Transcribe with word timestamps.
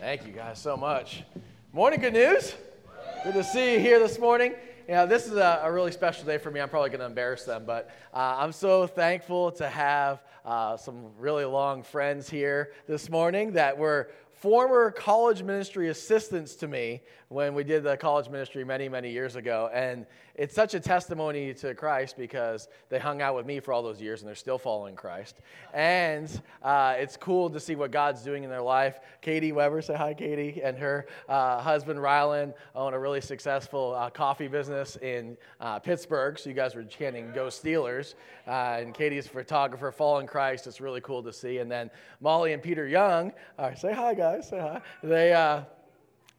Thank 0.00 0.28
you 0.28 0.32
guys 0.32 0.60
so 0.60 0.76
much. 0.76 1.24
Morning, 1.72 1.98
good 1.98 2.12
news. 2.12 2.54
Good 3.24 3.34
to 3.34 3.42
see 3.42 3.74
you 3.74 3.80
here 3.80 3.98
this 3.98 4.16
morning. 4.16 4.54
Know, 4.88 5.06
this 5.06 5.26
is 5.26 5.32
a, 5.32 5.60
a 5.64 5.72
really 5.72 5.90
special 5.90 6.24
day 6.24 6.38
for 6.38 6.52
me. 6.52 6.60
I'm 6.60 6.68
probably 6.68 6.90
going 6.90 7.00
to 7.00 7.06
embarrass 7.06 7.42
them, 7.42 7.64
but 7.66 7.90
uh, 8.14 8.36
I'm 8.38 8.52
so 8.52 8.86
thankful 8.86 9.50
to 9.52 9.68
have 9.68 10.22
uh, 10.44 10.76
some 10.76 11.06
really 11.18 11.44
long 11.44 11.82
friends 11.82 12.30
here 12.30 12.70
this 12.86 13.10
morning 13.10 13.52
that 13.54 13.76
were 13.76 14.10
former 14.34 14.92
college 14.92 15.42
ministry 15.42 15.88
assistants 15.88 16.54
to 16.56 16.68
me 16.68 17.02
when 17.28 17.54
we 17.54 17.62
did 17.62 17.82
the 17.82 17.96
college 17.96 18.28
ministry 18.30 18.64
many, 18.64 18.88
many 18.88 19.10
years 19.10 19.36
ago. 19.36 19.70
And 19.72 20.06
it's 20.34 20.54
such 20.54 20.74
a 20.74 20.80
testimony 20.80 21.52
to 21.54 21.74
Christ 21.74 22.16
because 22.16 22.68
they 22.88 22.98
hung 22.98 23.20
out 23.20 23.34
with 23.34 23.44
me 23.44 23.60
for 23.60 23.72
all 23.72 23.82
those 23.82 24.00
years 24.00 24.20
and 24.20 24.28
they're 24.28 24.34
still 24.34 24.56
following 24.56 24.94
Christ. 24.94 25.40
And 25.74 26.40
uh, 26.62 26.94
it's 26.96 27.16
cool 27.16 27.50
to 27.50 27.60
see 27.60 27.74
what 27.74 27.90
God's 27.90 28.22
doing 28.22 28.44
in 28.44 28.50
their 28.50 28.62
life. 28.62 29.00
Katie 29.20 29.52
Weber, 29.52 29.82
say 29.82 29.94
hi, 29.94 30.14
Katie, 30.14 30.62
and 30.62 30.78
her 30.78 31.06
uh, 31.28 31.60
husband 31.60 31.98
Rylan 31.98 32.54
own 32.74 32.94
a 32.94 32.98
really 32.98 33.20
successful 33.20 33.94
uh, 33.94 34.08
coffee 34.08 34.48
business 34.48 34.96
in 34.96 35.36
uh, 35.60 35.78
Pittsburgh. 35.80 36.38
So 36.38 36.48
you 36.48 36.54
guys 36.54 36.74
were 36.74 36.84
chanting 36.84 37.32
"Go 37.32 37.48
Steelers," 37.48 38.14
uh, 38.46 38.78
and 38.80 38.94
Katie's 38.94 39.26
a 39.26 39.30
photographer 39.30 39.92
following 39.92 40.26
Christ. 40.26 40.66
It's 40.66 40.80
really 40.80 41.00
cool 41.02 41.22
to 41.24 41.32
see. 41.32 41.58
And 41.58 41.70
then 41.70 41.90
Molly 42.20 42.52
and 42.52 42.62
Peter 42.62 42.86
Young, 42.86 43.32
say 43.76 43.92
hi, 43.92 44.14
guys, 44.14 44.48
say 44.48 44.58
hi. 44.58 44.80
They 45.02 45.32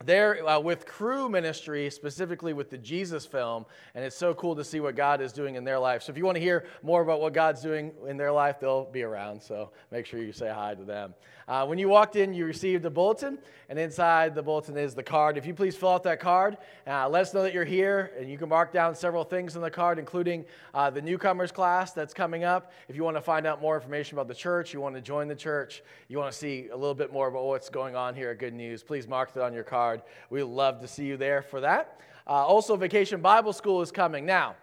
they're 0.04 0.46
uh, 0.48 0.58
with 0.58 0.86
Cru 0.86 1.28
ministry 1.28 1.90
specifically 1.90 2.54
with 2.54 2.70
the 2.70 2.78
jesus 2.78 3.26
film 3.26 3.66
and 3.94 4.02
it's 4.02 4.16
so 4.16 4.32
cool 4.32 4.56
to 4.56 4.64
see 4.64 4.80
what 4.80 4.96
god 4.96 5.20
is 5.20 5.30
doing 5.30 5.56
in 5.56 5.64
their 5.64 5.78
life. 5.78 6.02
So 6.02 6.10
if 6.10 6.16
you 6.16 6.24
want 6.24 6.36
to 6.36 6.40
hear 6.40 6.64
more 6.82 7.02
about 7.02 7.20
what 7.20 7.34
god's 7.34 7.60
doing 7.60 7.92
in 8.08 8.16
their 8.16 8.32
life 8.32 8.58
they'll 8.58 8.86
be 8.86 9.02
around 9.02 9.42
so 9.42 9.70
make 9.90 10.06
sure 10.06 10.22
you 10.22 10.32
say 10.32 10.48
hi 10.48 10.74
to 10.74 10.84
them. 10.84 11.14
Uh, 11.46 11.66
when 11.66 11.78
you 11.78 11.88
walked 11.90 12.16
in 12.16 12.32
you 12.32 12.46
received 12.46 12.86
a 12.86 12.90
bulletin 12.90 13.38
and 13.68 13.78
inside 13.78 14.34
the 14.34 14.42
bulletin 14.42 14.78
is 14.78 14.94
the 14.94 15.02
card. 15.02 15.36
If 15.36 15.44
you 15.44 15.52
please 15.52 15.76
fill 15.76 15.90
out 15.90 16.02
that 16.04 16.18
card 16.18 16.56
uh, 16.86 17.06
let 17.06 17.20
us 17.20 17.34
know 17.34 17.42
that 17.42 17.52
you're 17.52 17.64
here 17.66 18.12
and 18.18 18.30
you 18.30 18.38
can 18.38 18.48
mark 18.48 18.72
down 18.72 18.94
several 18.94 19.22
things 19.22 19.54
in 19.54 19.60
the 19.60 19.70
card 19.70 19.98
including 19.98 20.46
uh, 20.72 20.88
the 20.88 21.02
newcomers 21.02 21.52
class 21.52 21.92
that's 21.92 22.14
coming 22.14 22.42
up. 22.42 22.72
If 22.88 22.96
you 22.96 23.04
want 23.04 23.18
to 23.18 23.22
find 23.22 23.46
out 23.46 23.60
more 23.60 23.74
information 23.76 24.16
about 24.16 24.28
the 24.28 24.34
church 24.34 24.72
you 24.72 24.80
want 24.80 24.94
to 24.94 25.02
join 25.02 25.28
the 25.28 25.36
church 25.36 25.82
you 26.08 26.16
want 26.16 26.32
to 26.32 26.38
see 26.38 26.68
a 26.72 26.76
little 26.76 26.94
bit 26.94 27.12
more 27.12 27.28
about 27.28 27.44
what's 27.44 27.68
going 27.68 27.96
on 27.96 28.14
here 28.14 28.30
at 28.30 28.38
good 28.38 28.54
news 28.54 28.82
please 28.82 29.06
mark 29.06 29.32
it 29.36 29.42
on 29.42 29.52
your 29.52 29.62
card 29.62 29.89
We'd 30.30 30.42
love 30.44 30.80
to 30.80 30.88
see 30.88 31.06
you 31.06 31.16
there 31.16 31.42
for 31.42 31.60
that. 31.60 32.00
Uh, 32.26 32.46
also, 32.46 32.76
Vacation 32.76 33.20
Bible 33.20 33.52
School 33.52 33.82
is 33.82 33.90
coming. 33.90 34.24
Now, 34.24 34.54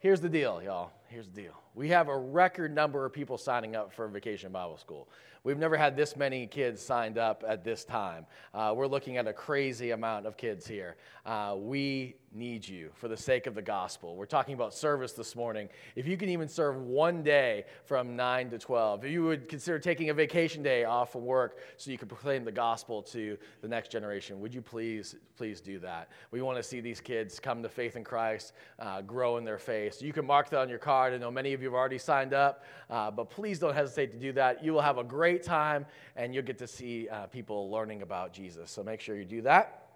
here's 0.00 0.20
the 0.20 0.28
deal, 0.28 0.62
y'all. 0.62 0.92
Here's 1.08 1.26
the 1.26 1.42
deal. 1.42 1.54
We 1.74 1.88
have 1.88 2.08
a 2.08 2.16
record 2.16 2.74
number 2.74 3.04
of 3.04 3.12
people 3.12 3.38
signing 3.38 3.76
up 3.76 3.92
for 3.92 4.08
Vacation 4.08 4.52
Bible 4.52 4.76
School. 4.76 5.08
We've 5.44 5.58
never 5.58 5.76
had 5.76 5.96
this 5.96 6.16
many 6.16 6.46
kids 6.46 6.82
signed 6.82 7.16
up 7.16 7.44
at 7.46 7.64
this 7.64 7.84
time. 7.84 8.26
Uh, 8.52 8.74
we're 8.76 8.86
looking 8.86 9.16
at 9.16 9.26
a 9.26 9.32
crazy 9.32 9.92
amount 9.92 10.26
of 10.26 10.36
kids 10.36 10.66
here. 10.66 10.96
Uh, 11.24 11.54
we 11.56 12.16
need 12.32 12.66
you 12.66 12.90
for 12.94 13.08
the 13.08 13.16
sake 13.16 13.46
of 13.46 13.54
the 13.54 13.62
gospel. 13.62 14.14
We're 14.14 14.26
talking 14.26 14.54
about 14.54 14.74
service 14.74 15.12
this 15.12 15.34
morning. 15.34 15.68
If 15.96 16.06
you 16.06 16.16
can 16.16 16.28
even 16.28 16.48
serve 16.48 16.76
one 16.76 17.22
day 17.22 17.64
from 17.84 18.16
9 18.16 18.50
to 18.50 18.58
12, 18.58 19.04
if 19.04 19.10
you 19.10 19.24
would 19.24 19.48
consider 19.48 19.78
taking 19.78 20.10
a 20.10 20.14
vacation 20.14 20.62
day 20.62 20.84
off 20.84 21.12
from 21.12 21.24
work 21.24 21.58
so 21.76 21.90
you 21.90 21.98
can 21.98 22.08
proclaim 22.08 22.44
the 22.44 22.52
gospel 22.52 23.02
to 23.04 23.38
the 23.62 23.68
next 23.68 23.90
generation, 23.90 24.40
would 24.40 24.52
you 24.52 24.60
please, 24.60 25.16
please 25.36 25.60
do 25.60 25.78
that? 25.80 26.10
We 26.30 26.42
want 26.42 26.58
to 26.58 26.62
see 26.62 26.80
these 26.80 27.00
kids 27.00 27.40
come 27.40 27.62
to 27.62 27.68
faith 27.68 27.96
in 27.96 28.04
Christ, 28.04 28.52
uh, 28.78 29.00
grow 29.02 29.38
in 29.38 29.44
their 29.44 29.58
faith. 29.58 30.02
You 30.02 30.12
can 30.12 30.26
mark 30.26 30.50
that 30.50 30.60
on 30.60 30.68
your 30.68 30.78
card. 30.78 31.14
I 31.14 31.18
know 31.18 31.30
many 31.30 31.54
of 31.54 31.62
you 31.62 31.68
have 31.68 31.74
already 31.74 31.98
signed 31.98 32.34
up, 32.34 32.64
uh, 32.90 33.10
but 33.10 33.30
please 33.30 33.58
don't 33.58 33.74
hesitate 33.74 34.12
to 34.12 34.18
do 34.18 34.32
that. 34.32 34.62
You 34.62 34.72
will 34.72 34.82
have 34.82 34.98
a 34.98 35.04
great 35.04 35.42
time 35.42 35.86
and 36.16 36.34
you'll 36.34 36.44
get 36.44 36.58
to 36.58 36.66
see 36.66 37.08
uh, 37.08 37.26
people 37.26 37.70
learning 37.70 38.02
about 38.02 38.32
Jesus. 38.32 38.70
So 38.70 38.82
make 38.82 39.00
sure 39.00 39.16
you 39.16 39.24
do 39.24 39.42
that. 39.42 39.87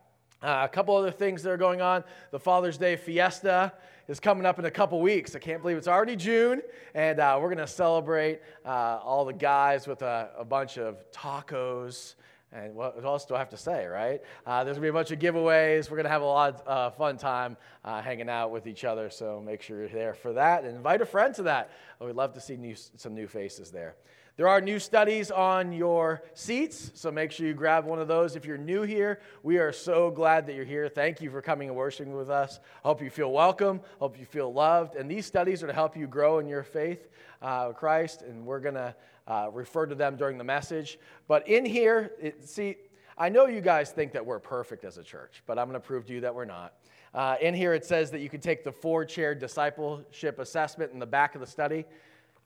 Uh, 0.42 0.62
a 0.64 0.68
couple 0.68 0.96
other 0.96 1.12
things 1.12 1.42
that 1.44 1.50
are 1.50 1.56
going 1.56 1.80
on. 1.80 2.02
The 2.32 2.38
Father's 2.40 2.76
Day 2.76 2.96
Fiesta 2.96 3.72
is 4.08 4.18
coming 4.18 4.44
up 4.44 4.58
in 4.58 4.64
a 4.64 4.70
couple 4.70 5.00
weeks. 5.00 5.36
I 5.36 5.38
can't 5.38 5.62
believe 5.62 5.76
it's 5.76 5.86
already 5.86 6.16
June, 6.16 6.62
and 6.94 7.20
uh, 7.20 7.38
we're 7.40 7.48
going 7.48 7.58
to 7.58 7.66
celebrate 7.68 8.40
uh, 8.64 8.98
all 9.04 9.24
the 9.24 9.32
guys 9.32 9.86
with 9.86 10.02
a, 10.02 10.30
a, 10.36 10.44
bunch 10.44 10.78
of 10.78 11.08
tacos. 11.12 12.14
And 12.52 12.74
what 12.74 13.02
else 13.04 13.24
do 13.24 13.36
I 13.36 13.38
have 13.38 13.50
to 13.50 13.56
say, 13.56 13.86
right? 13.86 14.20
Uh, 14.44 14.64
there's 14.64 14.78
going 14.78 14.86
to 14.86 14.86
be 14.86 14.88
a 14.88 14.92
bunch 14.92 15.12
of 15.12 15.20
giveaways. 15.20 15.88
We're 15.88 15.96
going 15.96 16.04
to 16.04 16.10
have 16.10 16.22
a 16.22 16.26
lot 16.26 16.60
of 16.66 16.68
uh, 16.68 16.90
fun 16.90 17.18
time 17.18 17.56
uh, 17.84 18.02
hanging 18.02 18.28
out 18.28 18.50
with 18.50 18.66
each 18.66 18.84
other, 18.84 19.10
so 19.10 19.40
make 19.40 19.62
sure 19.62 19.78
you're 19.78 19.88
there 19.88 20.12
for 20.12 20.32
that. 20.32 20.64
And 20.64 20.76
invite 20.76 21.00
a 21.02 21.06
friend 21.06 21.32
to 21.36 21.44
that. 21.44 21.70
We'd 22.00 22.16
love 22.16 22.34
to 22.34 22.40
see 22.40 22.56
new, 22.56 22.74
some 22.74 23.14
new 23.14 23.28
faces 23.28 23.70
there. 23.70 23.94
There 24.38 24.48
are 24.48 24.62
new 24.62 24.78
studies 24.78 25.30
on 25.30 25.72
your 25.72 26.22
seats, 26.32 26.90
so 26.94 27.10
make 27.12 27.32
sure 27.32 27.46
you 27.46 27.52
grab 27.52 27.84
one 27.84 27.98
of 27.98 28.08
those. 28.08 28.34
If 28.34 28.46
you're 28.46 28.56
new 28.56 28.80
here, 28.80 29.20
we 29.42 29.58
are 29.58 29.72
so 29.72 30.10
glad 30.10 30.46
that 30.46 30.54
you're 30.54 30.64
here. 30.64 30.88
Thank 30.88 31.20
you 31.20 31.30
for 31.30 31.42
coming 31.42 31.68
and 31.68 31.76
worshiping 31.76 32.14
with 32.14 32.30
us. 32.30 32.58
Hope 32.82 33.02
you 33.02 33.10
feel 33.10 33.30
welcome. 33.30 33.82
Hope 33.98 34.18
you 34.18 34.24
feel 34.24 34.50
loved. 34.50 34.96
And 34.96 35.10
these 35.10 35.26
studies 35.26 35.62
are 35.62 35.66
to 35.66 35.72
help 35.74 35.98
you 35.98 36.06
grow 36.06 36.38
in 36.38 36.48
your 36.48 36.62
faith 36.62 37.08
uh, 37.42 37.72
Christ, 37.72 38.22
and 38.22 38.46
we're 38.46 38.60
going 38.60 38.76
to 38.76 38.94
uh, 39.28 39.50
refer 39.52 39.84
to 39.84 39.94
them 39.94 40.16
during 40.16 40.38
the 40.38 40.44
message. 40.44 40.98
But 41.28 41.46
in 41.46 41.66
here, 41.66 42.12
it, 42.18 42.48
see, 42.48 42.76
I 43.18 43.28
know 43.28 43.48
you 43.48 43.60
guys 43.60 43.90
think 43.90 44.12
that 44.12 44.24
we're 44.24 44.38
perfect 44.38 44.84
as 44.84 44.96
a 44.96 45.02
church, 45.02 45.42
but 45.46 45.58
I'm 45.58 45.68
going 45.68 45.78
to 45.78 45.86
prove 45.86 46.06
to 46.06 46.14
you 46.14 46.22
that 46.22 46.34
we're 46.34 46.46
not. 46.46 46.72
Uh, 47.12 47.36
in 47.42 47.52
here, 47.52 47.74
it 47.74 47.84
says 47.84 48.10
that 48.12 48.20
you 48.20 48.30
can 48.30 48.40
take 48.40 48.64
the 48.64 48.72
four 48.72 49.04
chair 49.04 49.34
discipleship 49.34 50.38
assessment 50.38 50.90
in 50.90 50.98
the 50.98 51.06
back 51.06 51.34
of 51.34 51.42
the 51.42 51.46
study. 51.46 51.84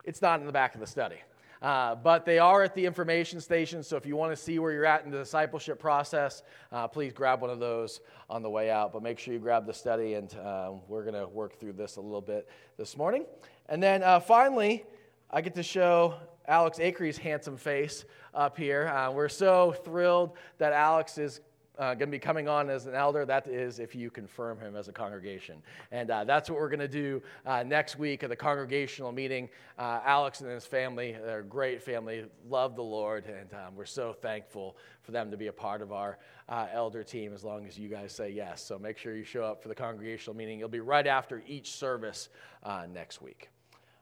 It's 0.02 0.20
not 0.20 0.40
in 0.40 0.46
the 0.46 0.52
back 0.52 0.74
of 0.74 0.80
the 0.80 0.86
study. 0.88 1.18
Uh, 1.62 1.94
but 1.94 2.24
they 2.24 2.38
are 2.38 2.62
at 2.62 2.74
the 2.74 2.84
information 2.84 3.40
station, 3.40 3.82
so 3.82 3.96
if 3.96 4.04
you 4.04 4.16
want 4.16 4.30
to 4.30 4.36
see 4.36 4.58
where 4.58 4.72
you're 4.72 4.86
at 4.86 5.04
in 5.04 5.10
the 5.10 5.18
discipleship 5.18 5.78
process, 5.78 6.42
uh, 6.72 6.86
please 6.86 7.12
grab 7.12 7.40
one 7.40 7.50
of 7.50 7.58
those 7.58 8.00
on 8.28 8.42
the 8.42 8.50
way 8.50 8.70
out. 8.70 8.92
But 8.92 9.02
make 9.02 9.18
sure 9.18 9.32
you 9.32 9.40
grab 9.40 9.66
the 9.66 9.74
study, 9.74 10.14
and 10.14 10.34
uh, 10.36 10.72
we're 10.88 11.02
going 11.02 11.14
to 11.14 11.26
work 11.26 11.58
through 11.58 11.72
this 11.72 11.96
a 11.96 12.00
little 12.00 12.20
bit 12.20 12.48
this 12.76 12.96
morning. 12.96 13.24
And 13.68 13.82
then 13.82 14.02
uh, 14.02 14.20
finally, 14.20 14.84
I 15.30 15.40
get 15.40 15.54
to 15.54 15.62
show 15.62 16.14
Alex 16.46 16.78
Acrie's 16.78 17.18
handsome 17.18 17.56
face 17.56 18.04
up 18.34 18.56
here. 18.56 18.88
Uh, 18.88 19.10
we're 19.10 19.28
so 19.28 19.74
thrilled 19.84 20.36
that 20.58 20.72
Alex 20.72 21.18
is 21.18 21.40
uh, 21.78 21.94
going 21.94 22.08
to 22.08 22.12
be 22.12 22.18
coming 22.18 22.48
on 22.48 22.70
as 22.70 22.86
an 22.86 22.94
elder. 22.94 23.24
That 23.24 23.46
is 23.46 23.78
if 23.78 23.94
you 23.94 24.10
confirm 24.10 24.58
him 24.58 24.76
as 24.76 24.88
a 24.88 24.92
congregation. 24.92 25.62
And 25.92 26.10
uh, 26.10 26.24
that's 26.24 26.48
what 26.48 26.58
we're 26.58 26.68
going 26.68 26.80
to 26.80 26.88
do 26.88 27.22
uh, 27.44 27.62
next 27.62 27.98
week 27.98 28.22
at 28.22 28.30
the 28.30 28.36
congregational 28.36 29.12
meeting. 29.12 29.48
Uh, 29.78 30.00
Alex 30.04 30.40
and 30.40 30.50
his 30.50 30.66
family, 30.66 31.16
they're 31.24 31.40
a 31.40 31.44
great 31.44 31.82
family, 31.82 32.24
love 32.48 32.76
the 32.76 32.82
Lord, 32.82 33.26
and 33.26 33.52
um, 33.54 33.74
we're 33.74 33.84
so 33.84 34.12
thankful 34.12 34.76
for 35.02 35.12
them 35.12 35.30
to 35.30 35.36
be 35.36 35.48
a 35.48 35.52
part 35.52 35.82
of 35.82 35.92
our 35.92 36.18
uh, 36.48 36.66
elder 36.72 37.02
team 37.02 37.32
as 37.34 37.44
long 37.44 37.66
as 37.66 37.78
you 37.78 37.88
guys 37.88 38.12
say 38.12 38.30
yes. 38.30 38.64
So 38.64 38.78
make 38.78 38.98
sure 38.98 39.14
you 39.14 39.24
show 39.24 39.44
up 39.44 39.62
for 39.62 39.68
the 39.68 39.74
congregational 39.74 40.36
meeting. 40.36 40.58
It'll 40.58 40.68
be 40.68 40.80
right 40.80 41.06
after 41.06 41.42
each 41.46 41.72
service 41.72 42.28
uh, 42.62 42.86
next 42.92 43.20
week. 43.20 43.50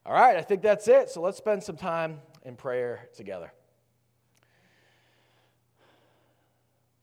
All 0.07 0.13
right, 0.13 0.37
I 0.37 0.43
think 0.43 0.61
that's 0.61 0.87
it. 0.87 1.09
So 1.09 1.23
let's 1.23 1.39
spend 1.39 1.63
some 1.63 1.77
time 1.77 2.21
in 2.45 2.57
prayer 2.57 3.09
together. 3.17 3.53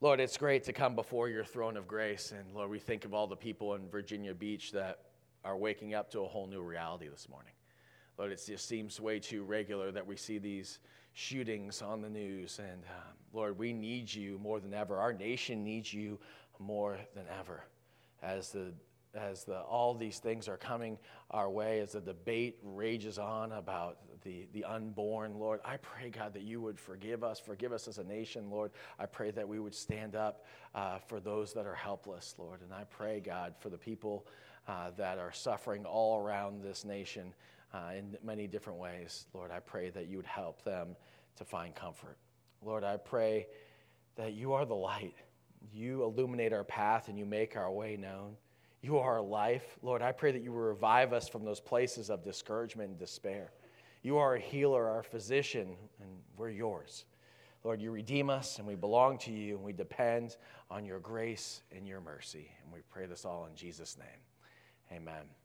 Lord, 0.03 0.19
it's 0.19 0.35
great 0.35 0.63
to 0.63 0.73
come 0.73 0.95
before 0.95 1.29
your 1.29 1.44
throne 1.44 1.78
of 1.78 1.88
grace. 1.88 2.34
And 2.35 2.56
Lord, 2.56 2.72
we 2.72 2.79
think 2.79 3.06
of 3.06 3.13
all 3.13 3.28
the 3.28 3.35
people 3.35 3.75
in 3.75 3.88
Virginia 3.88 4.34
Beach 4.34 4.72
that 4.72 4.97
are 5.45 5.56
waking 5.56 5.94
up 5.94 6.09
to 6.12 6.22
a 6.22 6.28
whole 6.28 6.47
new 6.47 6.63
reality 6.63 7.07
this 7.07 7.29
morning. 7.29 7.53
Lord, 8.17 8.31
it 8.31 8.41
just 8.44 8.67
seems 8.67 9.00
way 9.00 9.19
too 9.19 9.44
regular 9.44 9.91
that 9.91 10.06
we 10.06 10.16
see 10.16 10.39
these 10.39 10.79
shootings 11.13 11.84
on 11.84 12.01
the 12.01 12.09
news. 12.09 12.57
And 12.57 12.84
um, 12.85 13.13
Lord, 13.31 13.59
we 13.59 13.73
need 13.73 14.12
you 14.12 14.39
more 14.39 14.59
than 14.59 14.73
ever. 14.73 14.97
Our 14.97 15.13
nation 15.13 15.63
needs 15.63 15.94
you 15.94 16.19
more 16.57 16.97
than 17.13 17.25
ever 17.39 17.63
as 18.23 18.50
the 18.50 18.73
as 19.13 19.44
the, 19.44 19.59
all 19.59 19.94
these 19.94 20.19
things 20.19 20.47
are 20.47 20.57
coming 20.57 20.97
our 21.31 21.49
way, 21.49 21.79
as 21.79 21.94
the 21.94 22.01
debate 22.01 22.57
rages 22.63 23.17
on 23.17 23.51
about 23.51 23.97
the, 24.23 24.47
the 24.53 24.63
unborn, 24.63 25.33
Lord, 25.33 25.59
I 25.66 25.77
pray, 25.77 26.09
God, 26.09 26.33
that 26.33 26.44
you 26.44 26.61
would 26.61 26.79
forgive 26.79 27.23
us, 27.23 27.39
forgive 27.39 27.73
us 27.73 27.88
as 27.88 27.97
a 27.97 28.03
nation, 28.03 28.50
Lord. 28.50 28.71
I 29.00 29.05
pray 29.05 29.31
that 29.31 29.47
we 29.47 29.59
would 29.59 29.75
stand 29.75 30.16
up 30.16 30.45
uh, 30.75 31.00
for 31.00 31.19
those 31.19 31.53
that 31.53 31.65
are 31.65 31.75
helpless, 31.75 32.36
Lord. 32.38 32.62
And 32.62 32.74
I 32.74 32.83
pray, 32.86 33.19
God, 33.19 33.56
for 33.59 33.69
the 33.69 33.77
people 33.77 34.27
uh, 34.68 34.91
that 34.97 35.18
are 35.18 35.31
suffering 35.31 35.86
all 35.86 36.19
around 36.19 36.62
this 36.63 36.86
nation 36.86 37.33
uh, 37.74 37.91
in 37.97 38.18
many 38.24 38.47
different 38.47 38.80
ways. 38.80 39.25
Lord, 39.33 39.51
I 39.51 39.59
pray 39.59 39.89
that 39.89 40.07
you 40.07 40.18
would 40.18 40.25
help 40.25 40.63
them 40.63 40.95
to 41.38 41.45
find 41.45 41.74
comfort. 41.74 42.18
Lord, 42.63 42.83
I 42.83 42.97
pray 42.97 43.47
that 44.15 44.33
you 44.33 44.53
are 44.53 44.65
the 44.65 44.75
light. 44.75 45.15
You 45.74 46.03
illuminate 46.03 46.53
our 46.53 46.63
path 46.63 47.07
and 47.07 47.18
you 47.18 47.25
make 47.25 47.56
our 47.56 47.71
way 47.71 47.97
known. 47.97 48.36
You 48.81 48.98
are 48.98 49.18
our 49.18 49.22
life. 49.22 49.78
Lord, 49.83 50.01
I 50.01 50.12
pray 50.12 50.31
that 50.31 50.42
you 50.42 50.51
will 50.51 50.60
revive 50.60 51.13
us 51.13 51.30
from 51.30 51.45
those 51.45 51.60
places 51.60 52.10
of 52.10 52.24
discouragement 52.24 52.89
and 52.89 53.00
despair. 53.00 53.51
You 54.01 54.18
are 54.18 54.36
a 54.36 54.39
healer, 54.39 54.89
our 54.89 55.04
physician, 55.04 55.75
and 56.00 56.10
we're 56.36 56.50
yours. 56.50 57.06
Lord, 57.63 57.80
you 57.80 57.92
redeem 57.92 58.31
us, 58.31 58.57
and 58.57 58.68
we 58.68 58.74
belong 58.74 59.19
to 59.19 59.31
you, 59.31 59.56
and 59.56 59.63
we 59.63 59.74
depend 59.74 60.38
on 60.72 60.83
your 60.83 61.00
grace 61.00 61.62
and 61.75 61.88
your 61.88 62.01
mercy. 62.01 62.51
And 62.63 62.74
we 62.74 62.80
pray 62.89 63.06
this 63.06 63.24
all 63.24 63.45
in 63.45 63.56
Jesus' 63.56 63.98
name. 64.00 64.98
Amen. 64.98 65.40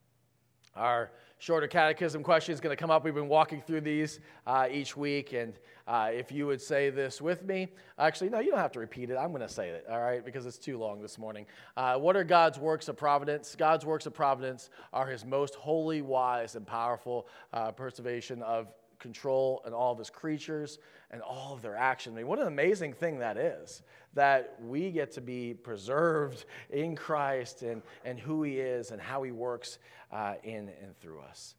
Our 0.74 1.10
shorter 1.38 1.68
catechism 1.68 2.22
question 2.22 2.54
is 2.54 2.60
going 2.60 2.74
to 2.74 2.80
come 2.80 2.90
up. 2.90 3.04
We've 3.04 3.14
been 3.14 3.28
walking 3.28 3.60
through 3.60 3.82
these 3.82 4.20
uh, 4.46 4.68
each 4.70 4.96
week. 4.96 5.32
And 5.32 5.54
uh, 5.86 6.10
if 6.12 6.32
you 6.32 6.46
would 6.46 6.60
say 6.60 6.90
this 6.90 7.20
with 7.20 7.44
me, 7.44 7.68
actually, 7.98 8.30
no, 8.30 8.40
you 8.40 8.50
don't 8.50 8.58
have 8.58 8.72
to 8.72 8.80
repeat 8.80 9.10
it. 9.10 9.16
I'm 9.16 9.30
going 9.30 9.42
to 9.42 9.48
say 9.48 9.68
it, 9.68 9.86
all 9.90 10.00
right, 10.00 10.24
because 10.24 10.46
it's 10.46 10.58
too 10.58 10.78
long 10.78 11.00
this 11.00 11.18
morning. 11.18 11.46
Uh, 11.76 11.96
what 11.96 12.16
are 12.16 12.24
God's 12.24 12.58
works 12.58 12.88
of 12.88 12.96
providence? 12.96 13.54
God's 13.56 13.84
works 13.84 14.06
of 14.06 14.14
providence 14.14 14.70
are 14.92 15.06
his 15.06 15.24
most 15.24 15.54
holy, 15.54 16.02
wise, 16.02 16.56
and 16.56 16.66
powerful 16.66 17.28
uh, 17.52 17.70
preservation 17.72 18.42
of 18.42 18.68
control 18.98 19.62
and 19.64 19.74
all 19.74 19.92
of 19.92 19.98
his 19.98 20.10
creatures 20.10 20.78
and 21.10 21.22
all 21.22 21.54
of 21.54 21.62
their 21.62 21.76
actions. 21.76 22.14
I 22.14 22.18
mean, 22.18 22.26
what 22.26 22.38
an 22.38 22.46
amazing 22.46 22.92
thing 22.92 23.18
that 23.18 23.36
is 23.36 23.82
that 24.14 24.56
we 24.62 24.90
get 24.90 25.12
to 25.12 25.20
be 25.20 25.54
preserved 25.54 26.46
in 26.70 26.96
Christ 26.96 27.62
and, 27.62 27.82
and 28.04 28.18
who 28.18 28.42
he 28.42 28.58
is 28.58 28.90
and 28.90 29.00
how 29.00 29.22
he 29.22 29.30
works 29.30 29.78
uh, 30.10 30.34
in 30.42 30.70
and 30.82 30.98
through 31.00 31.20
us. 31.20 31.54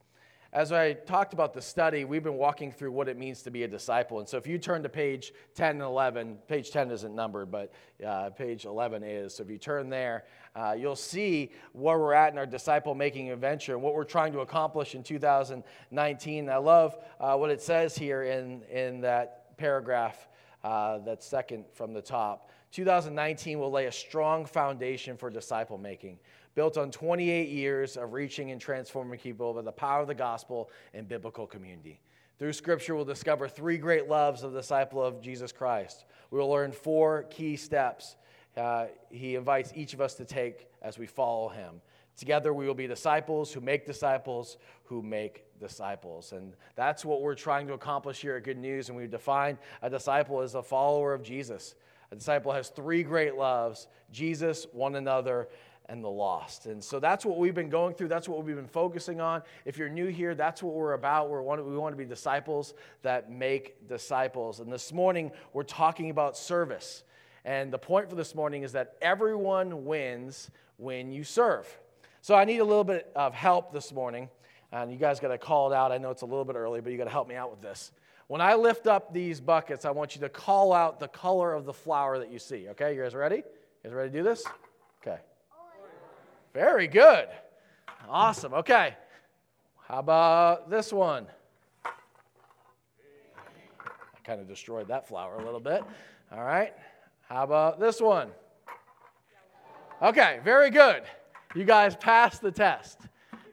As 0.53 0.71
I 0.71 0.94
talked 0.94 1.33
about 1.33 1.53
the 1.53 1.61
study, 1.61 2.05
we've 2.05 2.23
been 2.23 2.38
walking 2.38 2.71
through 2.71 2.94
what 2.94 3.09
it 3.09 3.17
means 3.17 3.41
to 3.41 3.51
be 3.51 3.63
a 3.63 3.67
disciple. 3.67 4.19
And 4.19 4.27
so 4.27 4.38
if 4.38 4.47
you 4.47 4.57
turn 4.57 4.81
to 4.83 4.89
page 4.89 5.33
10 5.55 5.71
and 5.71 5.81
11, 5.81 6.38
page 6.47 6.71
10 6.71 6.89
isn't 6.91 7.13
numbered, 7.13 7.51
but 7.51 7.73
uh, 8.05 8.29
page 8.29 8.63
11 8.63 9.03
is. 9.03 9.35
So 9.35 9.44
if 9.44 9.49
you 9.49 9.57
turn 9.57 9.89
there, 9.89 10.23
uh, 10.55 10.73
you'll 10.77 10.95
see 10.95 11.51
where 11.73 11.99
we're 11.99 12.13
at 12.13 12.31
in 12.31 12.39
our 12.39 12.45
disciple 12.45 12.95
making 12.95 13.29
adventure 13.29 13.73
and 13.73 13.81
what 13.81 13.94
we're 13.94 14.05
trying 14.05 14.31
to 14.33 14.39
accomplish 14.39 14.95
in 14.95 15.03
2019. 15.03 16.49
I 16.49 16.57
love 16.57 16.97
uh, 17.19 17.35
what 17.35 17.51
it 17.51 17.61
says 17.61 17.97
here 17.97 18.23
in, 18.23 18.61
in 18.63 19.01
that 19.01 19.57
paragraph 19.57 20.29
uh, 20.63 20.99
that's 20.99 21.25
second 21.25 21.65
from 21.73 21.94
the 21.94 22.01
top. 22.01 22.49
2019 22.71 23.59
will 23.59 23.71
lay 23.71 23.88
a 23.88 23.91
strong 23.91 24.45
foundation 24.45 25.17
for 25.17 25.29
disciple 25.29 25.77
making 25.77 26.19
built 26.57 26.75
on 26.75 26.89
28 26.89 27.50
years 27.50 27.98
of 27.98 28.13
reaching 28.13 28.50
and 28.50 28.59
transforming 28.59 29.19
people 29.19 29.54
by 29.54 29.62
the 29.62 29.71
power 29.71 30.01
of 30.01 30.07
the 30.07 30.15
gospel 30.15 30.71
and 30.95 31.07
biblical 31.07 31.45
community. 31.45 32.01
Through 32.39 32.54
Scripture, 32.54 32.95
we'll 32.95 33.06
discover 33.06 33.48
three 33.48 33.77
great 33.77 34.09
loves 34.09 34.42
of 34.42 34.54
the 34.54 34.62
disciple 34.62 35.04
of 35.04 35.21
Jesus 35.21 35.51
Christ. 35.51 36.06
We 36.31 36.39
will 36.39 36.50
learn 36.50 36.71
four 36.71 37.27
key 37.30 37.57
steps 37.57 38.15
uh, 38.57 38.88
he 39.12 39.36
invites 39.36 39.71
each 39.75 39.94
of 39.94 40.01
us 40.01 40.15
to 40.15 40.25
take 40.25 40.68
as 40.81 40.98
we 40.98 41.06
follow 41.06 41.48
him. 41.48 41.80
Together, 42.18 42.51
we 42.56 42.65
will 42.65 42.74
be 42.74 42.88
disciples 42.88 43.54
who 43.54 43.62
make 43.62 43.86
disciples 43.86 44.57
who 44.86 45.04
make 45.04 45.44
disciples. 45.59 46.31
And 46.31 46.56
that's 46.75 47.06
what 47.06 47.21
we're 47.21 47.36
trying 47.36 47.68
to 47.68 47.74
accomplish 47.74 48.19
here 48.19 48.36
at 48.36 48.44
Good 48.44 48.57
News. 48.57 48.89
And 48.89 48.98
we've 48.98 49.12
defined 49.12 49.59
a 49.83 49.92
disciple 49.92 50.42
as 50.42 50.56
a 50.56 50.63
follower 50.63 51.13
of 51.13 51.21
Jesus. 51.21 51.75
A 52.12 52.15
disciple 52.15 52.51
has 52.51 52.69
three 52.69 53.04
great 53.04 53.36
loves 53.36 53.88
Jesus, 54.12 54.65
one 54.71 54.95
another, 54.95 55.50
and 55.89 56.03
the 56.03 56.09
lost. 56.09 56.65
And 56.65 56.83
so 56.83 56.99
that's 56.99 57.25
what 57.25 57.37
we've 57.37 57.55
been 57.55 57.69
going 57.69 57.93
through. 57.93 58.09
That's 58.09 58.27
what 58.27 58.43
we've 58.43 58.55
been 58.55 58.67
focusing 58.67 59.21
on. 59.21 59.41
If 59.65 59.77
you're 59.77 59.89
new 59.89 60.07
here, 60.07 60.35
that's 60.35 60.61
what 60.61 60.73
we're 60.73 60.93
about. 60.93 61.29
We're, 61.29 61.41
we 61.41 61.77
want 61.77 61.93
to 61.93 61.97
be 61.97 62.05
disciples 62.05 62.73
that 63.03 63.31
make 63.31 63.87
disciples. 63.87 64.59
And 64.59 64.71
this 64.71 64.91
morning, 64.91 65.31
we're 65.53 65.63
talking 65.63 66.09
about 66.09 66.37
service. 66.37 67.03
And 67.45 67.71
the 67.71 67.77
point 67.77 68.09
for 68.09 68.15
this 68.15 68.35
morning 68.35 68.63
is 68.63 68.73
that 68.73 68.95
everyone 69.01 69.85
wins 69.85 70.51
when 70.75 71.11
you 71.11 71.23
serve. 71.23 71.65
So 72.21 72.35
I 72.35 72.43
need 72.43 72.59
a 72.59 72.65
little 72.65 72.83
bit 72.83 73.09
of 73.15 73.33
help 73.33 73.71
this 73.71 73.93
morning. 73.93 74.29
And 74.73 74.91
you 74.91 74.97
guys 74.97 75.21
got 75.21 75.29
to 75.29 75.37
call 75.37 75.71
it 75.71 75.75
out. 75.75 75.93
I 75.93 75.97
know 75.97 76.11
it's 76.11 76.23
a 76.23 76.25
little 76.25 76.43
bit 76.43 76.57
early, 76.57 76.81
but 76.81 76.91
you 76.91 76.97
got 76.97 77.05
to 77.05 77.09
help 77.09 77.29
me 77.29 77.35
out 77.35 77.49
with 77.49 77.61
this. 77.61 77.93
When 78.27 78.41
I 78.41 78.55
lift 78.55 78.87
up 78.87 79.13
these 79.13 79.39
buckets, 79.39 79.85
I 79.85 79.91
want 79.91 80.15
you 80.15 80.21
to 80.21 80.29
call 80.29 80.73
out 80.73 80.99
the 80.99 81.07
color 81.07 81.53
of 81.53 81.63
the 81.63 81.71
flower 81.71 82.19
that 82.19 82.29
you 82.29 82.39
see. 82.39 82.67
Okay, 82.69 82.93
you 82.93 83.01
guys 83.01 83.15
ready? 83.15 83.37
You 83.37 83.43
guys 83.85 83.93
ready 83.93 84.11
to 84.11 84.17
do 84.17 84.23
this? 84.23 84.43
Very 86.57 86.88
good. 86.88 87.27
Awesome. 88.09 88.56
Okay. 88.56 88.95
How 89.88 90.00
about 90.00 90.71
this 90.71 90.92
one? 90.92 91.27
I 91.86 91.92
kind 94.24 94.42
of 94.42 94.48
destroyed 94.48 94.88
that 94.88 95.07
flower 95.07 95.36
a 95.36 95.45
little 95.45 95.59
bit. 95.59 95.83
All 96.31 96.44
right. 96.44 96.74
How 97.30 97.44
about 97.44 97.80
this 97.80 98.01
one? 98.01 98.30
Okay, 100.01 100.39
very 100.44 100.71
good. 100.71 101.04
You 101.54 101.63
guys 101.63 101.95
passed 101.95 102.42
the 102.42 102.51
test. 102.51 103.01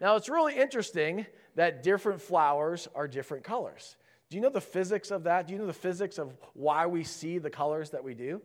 Now, 0.01 0.17
it's 0.17 0.31
really 0.31 0.57
interesting 0.57 1.27
that 1.57 1.83
different 1.83 2.23
flowers 2.23 2.89
are 2.95 3.07
different 3.07 3.45
colors. 3.45 3.97
Do 4.31 4.39
you 4.39 4.43
know 4.43 4.49
the 4.49 4.63
physics 4.63 5.11
of 5.11 5.25
that? 5.25 5.47
Do 5.47 5.53
you 5.53 5.59
know 5.59 5.67
the 5.67 5.75
physics 5.75 6.17
of 6.17 6.33
why 6.55 6.87
we 6.87 7.05
see 7.05 7.37
the 7.37 7.51
colors 7.51 7.91
that 7.91 8.03
we 8.03 8.15
do? 8.15 8.41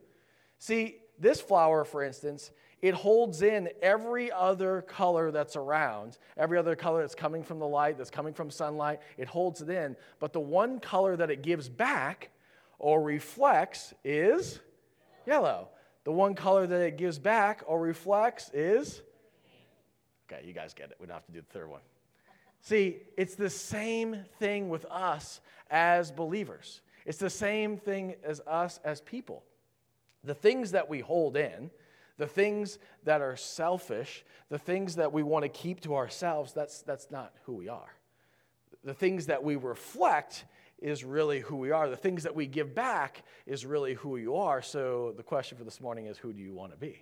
See, 0.57 0.97
this 1.17 1.39
flower, 1.39 1.85
for 1.85 2.03
instance, 2.03 2.51
it 2.81 2.93
holds 2.93 3.41
in 3.41 3.69
every 3.81 4.31
other 4.31 4.81
color 4.83 5.31
that's 5.31 5.55
around, 5.55 6.17
every 6.37 6.57
other 6.57 6.75
color 6.75 7.01
that's 7.01 7.15
coming 7.15 7.43
from 7.43 7.59
the 7.59 7.67
light, 7.67 7.97
that's 7.97 8.09
coming 8.09 8.33
from 8.33 8.49
sunlight, 8.49 8.99
it 9.17 9.27
holds 9.27 9.61
it 9.61 9.69
in. 9.69 9.95
But 10.19 10.33
the 10.33 10.39
one 10.39 10.79
color 10.79 11.15
that 11.17 11.29
it 11.29 11.41
gives 11.41 11.67
back 11.67 12.29
or 12.77 13.01
reflects 13.01 13.93
is 14.03 14.59
yellow. 15.27 15.69
The 16.05 16.11
one 16.11 16.33
color 16.33 16.65
that 16.65 16.81
it 16.81 16.97
gives 16.97 17.19
back 17.19 17.63
or 17.67 17.79
reflects 17.79 18.49
is? 18.53 19.01
Okay, 20.31 20.45
you 20.45 20.53
guys 20.53 20.73
get 20.73 20.91
it. 20.91 20.97
We 20.99 21.07
don't 21.07 21.15
have 21.15 21.25
to 21.25 21.31
do 21.31 21.41
the 21.41 21.53
third 21.53 21.69
one. 21.69 21.81
See, 22.61 22.97
it's 23.17 23.35
the 23.35 23.49
same 23.49 24.23
thing 24.39 24.69
with 24.69 24.85
us 24.85 25.41
as 25.69 26.11
believers. 26.11 26.81
It's 27.05 27.17
the 27.17 27.29
same 27.29 27.77
thing 27.77 28.15
as 28.23 28.41
us 28.47 28.79
as 28.83 29.01
people. 29.01 29.43
The 30.23 30.33
things 30.33 30.71
that 30.71 30.89
we 30.89 30.99
hold 30.99 31.37
in, 31.37 31.71
the 32.19 32.27
things 32.27 32.77
that 33.05 33.21
are 33.21 33.37
selfish, 33.37 34.23
the 34.49 34.59
things 34.59 34.97
that 34.97 35.11
we 35.11 35.23
want 35.23 35.43
to 35.43 35.49
keep 35.49 35.79
to 35.81 35.95
ourselves, 35.95 36.53
that's, 36.53 36.81
that's 36.81 37.09
not 37.09 37.33
who 37.45 37.53
we 37.53 37.69
are. 37.69 37.95
The 38.83 38.93
things 38.93 39.25
that 39.27 39.43
we 39.43 39.55
reflect 39.55 40.45
is 40.81 41.03
really 41.03 41.39
who 41.39 41.55
we 41.55 41.71
are. 41.71 41.89
The 41.89 41.97
things 41.97 42.23
that 42.23 42.35
we 42.35 42.45
give 42.45 42.75
back 42.75 43.23
is 43.45 43.65
really 43.65 43.93
who 43.93 44.17
you 44.17 44.35
are. 44.35 44.61
So 44.61 45.13
the 45.15 45.23
question 45.23 45.57
for 45.57 45.63
this 45.63 45.81
morning 45.81 46.05
is 46.05 46.17
who 46.17 46.33
do 46.33 46.41
you 46.41 46.53
want 46.53 46.73
to 46.73 46.77
be? 46.77 47.01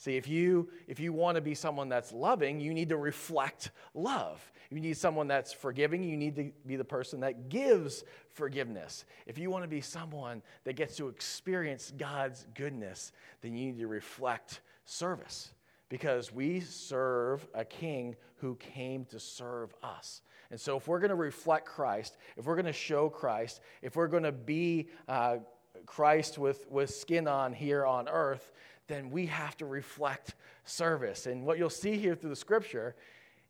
See, 0.00 0.16
if 0.16 0.26
you 0.26 0.70
if 0.88 0.98
you 0.98 1.12
want 1.12 1.34
to 1.34 1.42
be 1.42 1.54
someone 1.54 1.90
that's 1.90 2.10
loving, 2.10 2.58
you 2.58 2.72
need 2.72 2.88
to 2.88 2.96
reflect 2.96 3.70
love. 3.92 4.50
You 4.70 4.80
need 4.80 4.96
someone 4.96 5.28
that's 5.28 5.52
forgiving, 5.52 6.02
you 6.02 6.16
need 6.16 6.36
to 6.36 6.52
be 6.66 6.76
the 6.76 6.84
person 6.84 7.20
that 7.20 7.50
gives 7.50 8.04
forgiveness. 8.30 9.04
If 9.26 9.36
you 9.36 9.50
want 9.50 9.64
to 9.64 9.68
be 9.68 9.82
someone 9.82 10.40
that 10.64 10.72
gets 10.72 10.96
to 10.96 11.08
experience 11.08 11.92
God's 11.98 12.46
goodness, 12.54 13.12
then 13.42 13.54
you 13.54 13.66
need 13.66 13.78
to 13.80 13.88
reflect 13.88 14.62
service 14.86 15.50
because 15.90 16.32
we 16.32 16.60
serve 16.60 17.46
a 17.52 17.66
king 17.66 18.16
who 18.36 18.54
came 18.54 19.04
to 19.06 19.20
serve 19.20 19.74
us. 19.82 20.22
And 20.50 20.58
so, 20.58 20.78
if 20.78 20.88
we're 20.88 21.00
going 21.00 21.10
to 21.10 21.14
reflect 21.14 21.66
Christ, 21.66 22.16
if 22.38 22.46
we're 22.46 22.56
going 22.56 22.64
to 22.64 22.72
show 22.72 23.10
Christ, 23.10 23.60
if 23.82 23.96
we're 23.96 24.08
going 24.08 24.22
to 24.22 24.32
be 24.32 24.88
uh, 25.08 25.38
Christ 25.84 26.38
with, 26.38 26.66
with 26.70 26.88
skin 26.88 27.28
on 27.28 27.52
here 27.52 27.84
on 27.84 28.08
earth, 28.08 28.50
then 28.90 29.10
we 29.10 29.26
have 29.26 29.56
to 29.58 29.66
reflect 29.66 30.34
service. 30.64 31.26
And 31.26 31.46
what 31.46 31.58
you'll 31.58 31.70
see 31.70 31.96
here 31.96 32.14
through 32.14 32.30
the 32.30 32.36
scripture 32.36 32.96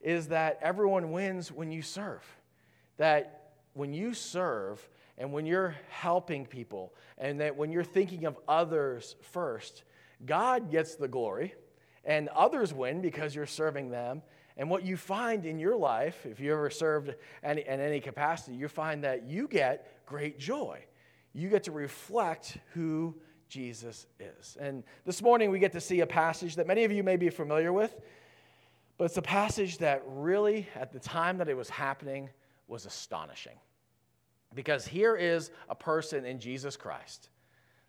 is 0.00 0.28
that 0.28 0.58
everyone 0.62 1.12
wins 1.12 1.50
when 1.50 1.72
you 1.72 1.82
serve. 1.82 2.24
That 2.96 3.52
when 3.74 3.92
you 3.92 4.14
serve 4.14 4.86
and 5.18 5.32
when 5.32 5.46
you're 5.46 5.74
helping 5.88 6.46
people 6.46 6.94
and 7.18 7.40
that 7.40 7.56
when 7.56 7.72
you're 7.72 7.84
thinking 7.84 8.24
of 8.24 8.38
others 8.48 9.16
first, 9.32 9.84
God 10.24 10.70
gets 10.70 10.96
the 10.96 11.08
glory 11.08 11.54
and 12.04 12.28
others 12.28 12.72
win 12.72 13.00
because 13.00 13.34
you're 13.34 13.46
serving 13.46 13.90
them. 13.90 14.22
And 14.56 14.68
what 14.68 14.84
you 14.84 14.96
find 14.96 15.46
in 15.46 15.58
your 15.58 15.76
life, 15.76 16.26
if 16.26 16.40
you 16.40 16.52
ever 16.52 16.68
served 16.68 17.14
any, 17.42 17.62
in 17.62 17.80
any 17.80 18.00
capacity, 18.00 18.56
you 18.56 18.68
find 18.68 19.04
that 19.04 19.24
you 19.24 19.48
get 19.48 20.04
great 20.04 20.38
joy. 20.38 20.84
You 21.32 21.48
get 21.48 21.64
to 21.64 21.72
reflect 21.72 22.58
who 22.74 23.14
Jesus 23.50 24.06
is. 24.18 24.56
And 24.58 24.84
this 25.04 25.20
morning 25.20 25.50
we 25.50 25.58
get 25.58 25.72
to 25.72 25.80
see 25.80 26.00
a 26.00 26.06
passage 26.06 26.56
that 26.56 26.66
many 26.66 26.84
of 26.84 26.92
you 26.92 27.02
may 27.02 27.16
be 27.16 27.28
familiar 27.28 27.72
with, 27.72 27.94
but 28.96 29.04
it's 29.04 29.16
a 29.16 29.22
passage 29.22 29.78
that 29.78 30.02
really, 30.06 30.68
at 30.76 30.92
the 30.92 31.00
time 31.00 31.36
that 31.38 31.48
it 31.48 31.56
was 31.56 31.68
happening, 31.68 32.30
was 32.68 32.86
astonishing. 32.86 33.58
Because 34.54 34.86
here 34.86 35.16
is 35.16 35.50
a 35.68 35.74
person 35.74 36.24
in 36.24 36.38
Jesus 36.38 36.76
Christ 36.76 37.28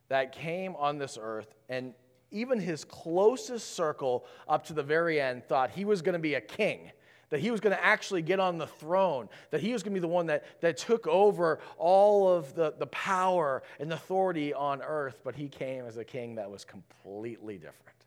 that 0.09 0.31
came 0.31 0.75
on 0.75 0.97
this 0.97 1.17
earth, 1.21 1.53
and 1.69 1.93
even 2.31 2.59
his 2.59 2.83
closest 2.83 3.75
circle 3.75 4.25
up 4.47 4.65
to 4.65 4.73
the 4.73 4.83
very 4.83 5.21
end 5.21 5.43
thought 5.43 5.69
he 5.69 5.85
was 5.85 6.01
going 6.01 6.13
to 6.13 6.19
be 6.19 6.33
a 6.33 6.41
king 6.41 6.91
that 7.31 7.39
he 7.39 7.50
was 7.50 7.59
going 7.59 7.75
to 7.75 7.83
actually 7.83 8.21
get 8.21 8.39
on 8.39 8.57
the 8.57 8.67
throne, 8.67 9.27
that 9.50 9.61
he 9.61 9.73
was 9.73 9.81
going 9.81 9.93
to 9.93 10.00
be 10.00 10.01
the 10.01 10.07
one 10.07 10.27
that, 10.27 10.43
that 10.61 10.77
took 10.77 11.07
over 11.07 11.59
all 11.77 12.29
of 12.31 12.53
the, 12.53 12.75
the 12.77 12.88
power 12.88 13.63
and 13.79 13.91
authority 13.91 14.53
on 14.53 14.81
earth, 14.83 15.21
but 15.23 15.33
he 15.33 15.47
came 15.47 15.85
as 15.85 15.97
a 15.97 16.03
king 16.03 16.35
that 16.35 16.51
was 16.51 16.63
completely 16.63 17.55
different. 17.55 17.97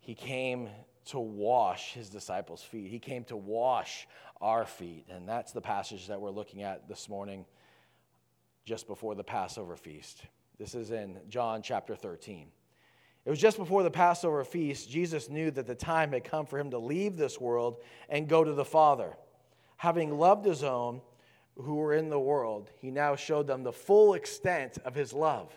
He 0.00 0.14
came 0.14 0.70
to 1.06 1.18
wash 1.18 1.92
his 1.92 2.08
disciples' 2.08 2.62
feet, 2.62 2.90
he 2.90 2.98
came 2.98 3.24
to 3.24 3.36
wash 3.36 4.08
our 4.40 4.64
feet. 4.64 5.06
And 5.10 5.28
that's 5.28 5.52
the 5.52 5.60
passage 5.60 6.06
that 6.06 6.20
we're 6.20 6.30
looking 6.30 6.62
at 6.62 6.88
this 6.88 7.08
morning, 7.08 7.44
just 8.64 8.86
before 8.86 9.14
the 9.14 9.24
Passover 9.24 9.76
feast. 9.76 10.22
This 10.58 10.74
is 10.74 10.90
in 10.90 11.18
John 11.28 11.60
chapter 11.60 11.96
13. 11.96 12.48
It 13.26 13.30
was 13.30 13.40
just 13.40 13.58
before 13.58 13.82
the 13.82 13.90
Passover 13.90 14.44
feast, 14.44 14.88
Jesus 14.88 15.28
knew 15.28 15.50
that 15.50 15.66
the 15.66 15.74
time 15.74 16.12
had 16.12 16.22
come 16.22 16.46
for 16.46 16.60
him 16.60 16.70
to 16.70 16.78
leave 16.78 17.16
this 17.16 17.40
world 17.40 17.78
and 18.08 18.28
go 18.28 18.44
to 18.44 18.52
the 18.52 18.64
Father. 18.64 19.16
Having 19.78 20.16
loved 20.16 20.46
his 20.46 20.62
own 20.62 21.00
who 21.56 21.74
were 21.74 21.92
in 21.92 22.08
the 22.08 22.20
world, 22.20 22.70
he 22.80 22.92
now 22.92 23.16
showed 23.16 23.48
them 23.48 23.64
the 23.64 23.72
full 23.72 24.14
extent 24.14 24.78
of 24.84 24.94
his 24.94 25.12
love. 25.12 25.52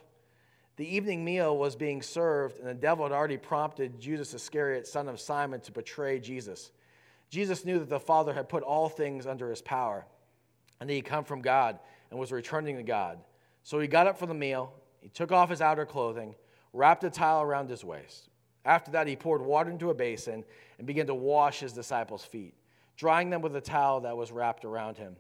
The 0.78 0.96
evening 0.96 1.24
meal 1.24 1.56
was 1.56 1.76
being 1.76 2.02
served, 2.02 2.58
and 2.58 2.68
the 2.68 2.74
devil 2.74 3.06
had 3.06 3.12
already 3.12 3.38
prompted 3.38 4.00
Judas 4.00 4.34
Iscariot, 4.34 4.88
son 4.88 5.08
of 5.08 5.20
Simon, 5.20 5.62
to 5.62 5.72
betray 5.72 6.20
Jesus. 6.20 6.72
Jesus 7.30 7.66
knew 7.66 7.78
that 7.78 7.90
the 7.90 8.00
Father 8.00 8.34
had 8.34 8.50
put 8.50 8.64
all 8.64 8.90
things 8.90 9.28
under 9.28 9.48
his 9.48 9.62
power, 9.62 10.08
and 10.80 10.90
that 10.90 10.94
he 10.94 11.00
had 11.00 11.06
come 11.06 11.24
from 11.24 11.42
God 11.42 11.78
and 12.10 12.20
was 12.20 12.32
returning 12.32 12.78
to 12.78 12.84
God. 12.84 13.20
So 13.62 13.80
he 13.80 13.88
got 13.88 14.08
up 14.08 14.18
for 14.18 14.26
the 14.26 14.34
meal, 14.34 14.74
he 15.02 15.10
took 15.10 15.32
off 15.32 15.52
his 15.52 15.62
outer 15.62 15.86
clothing 15.86 16.34
wrapped 16.74 17.04
a 17.04 17.10
towel 17.10 17.44
around 17.44 17.70
his 17.70 17.84
waist. 17.84 18.30
After 18.66 18.92
that, 18.92 19.08
he 19.08 19.16
poured 19.16 19.42
water 19.42 19.70
into 19.70 19.90
a 19.90 19.94
basin 19.94 20.44
and 20.78 20.88
began 20.88 21.08
to 21.08 21.16
wash 21.16 21.60
his 21.60 21.74
disciples' 21.74 22.24
feet, 22.24 22.54
drying 22.98 23.30
them 23.30 23.42
with 23.42 23.56
a 23.56 23.62
towel 23.62 24.02
that 24.02 24.16
was 24.16 24.32
wrapped 24.32 24.66
around 24.66 24.98
him. 24.98 25.16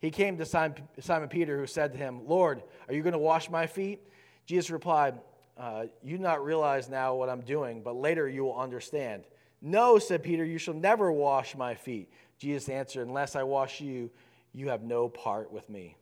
He 0.00 0.10
came 0.10 0.38
to 0.38 0.46
Simon 0.46 1.28
Peter, 1.28 1.58
who 1.58 1.66
said 1.66 1.92
to 1.92 1.98
him, 1.98 2.26
Lord, 2.26 2.62
are 2.88 2.94
you 2.94 3.02
going 3.02 3.12
to 3.12 3.18
wash 3.18 3.50
my 3.50 3.66
feet? 3.66 4.00
Jesus 4.46 4.70
replied, 4.70 5.18
uh, 5.58 5.84
You 6.02 6.16
do 6.16 6.22
not 6.22 6.44
realize 6.44 6.88
now 6.88 7.14
what 7.14 7.28
I'm 7.28 7.42
doing, 7.42 7.82
but 7.82 7.96
later 7.96 8.28
you 8.28 8.44
will 8.44 8.58
understand. 8.58 9.24
No, 9.60 9.98
said 9.98 10.22
Peter, 10.22 10.44
you 10.44 10.56
shall 10.56 10.74
never 10.74 11.12
wash 11.12 11.54
my 11.54 11.74
feet. 11.74 12.10
Jesus 12.38 12.70
answered, 12.70 13.06
Unless 13.06 13.36
I 13.36 13.42
wash 13.42 13.80
you, 13.80 14.10
you 14.52 14.70
have 14.70 14.82
no 14.82 15.08
part 15.08 15.52
with 15.52 15.68
me. 15.68 15.96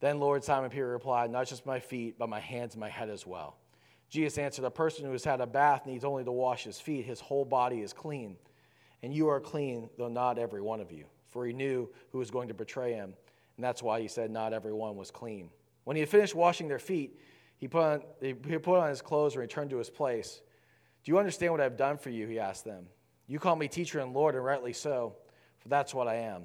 Then 0.00 0.18
Lord 0.18 0.42
Simon 0.42 0.70
Peter 0.70 0.88
replied, 0.88 1.30
Not 1.30 1.46
just 1.46 1.64
my 1.64 1.78
feet, 1.78 2.16
but 2.18 2.28
my 2.28 2.40
hands 2.40 2.74
and 2.74 2.80
my 2.80 2.88
head 2.88 3.08
as 3.08 3.24
well. 3.24 3.56
Jesus 4.08 4.38
answered, 4.38 4.64
A 4.64 4.70
person 4.70 5.04
who 5.04 5.12
has 5.12 5.24
had 5.24 5.40
a 5.40 5.46
bath 5.46 5.86
needs 5.86 6.04
only 6.04 6.24
to 6.24 6.32
wash 6.32 6.64
his 6.64 6.80
feet. 6.80 7.04
His 7.04 7.20
whole 7.20 7.44
body 7.44 7.80
is 7.80 7.92
clean. 7.92 8.36
And 9.02 9.14
you 9.14 9.28
are 9.28 9.40
clean, 9.40 9.90
though 9.98 10.08
not 10.08 10.38
every 10.38 10.62
one 10.62 10.80
of 10.80 10.90
you. 10.90 11.04
For 11.28 11.46
he 11.46 11.52
knew 11.52 11.88
who 12.10 12.18
was 12.18 12.30
going 12.30 12.48
to 12.48 12.54
betray 12.54 12.94
him. 12.94 13.14
And 13.56 13.64
that's 13.64 13.82
why 13.82 14.00
he 14.00 14.08
said, 14.08 14.30
Not 14.30 14.52
everyone 14.52 14.96
was 14.96 15.10
clean. 15.10 15.50
When 15.84 15.96
he 15.96 16.00
had 16.00 16.08
finished 16.08 16.34
washing 16.34 16.68
their 16.68 16.78
feet, 16.78 17.18
he 17.58 17.68
put 17.68 17.82
on, 17.82 18.02
he 18.20 18.32
put 18.34 18.78
on 18.78 18.88
his 18.88 19.02
clothes 19.02 19.34
and 19.34 19.40
returned 19.40 19.70
to 19.70 19.78
his 19.78 19.90
place. 19.90 20.40
Do 21.04 21.12
you 21.12 21.18
understand 21.18 21.52
what 21.52 21.60
I've 21.60 21.76
done 21.76 21.98
for 21.98 22.10
you? 22.10 22.26
He 22.26 22.38
asked 22.38 22.64
them. 22.64 22.86
You 23.26 23.38
call 23.38 23.56
me 23.56 23.68
teacher 23.68 24.00
and 24.00 24.14
Lord, 24.14 24.34
and 24.34 24.44
rightly 24.44 24.72
so, 24.72 25.16
for 25.58 25.68
that's 25.68 25.92
what 25.92 26.08
I 26.08 26.16
am. 26.16 26.44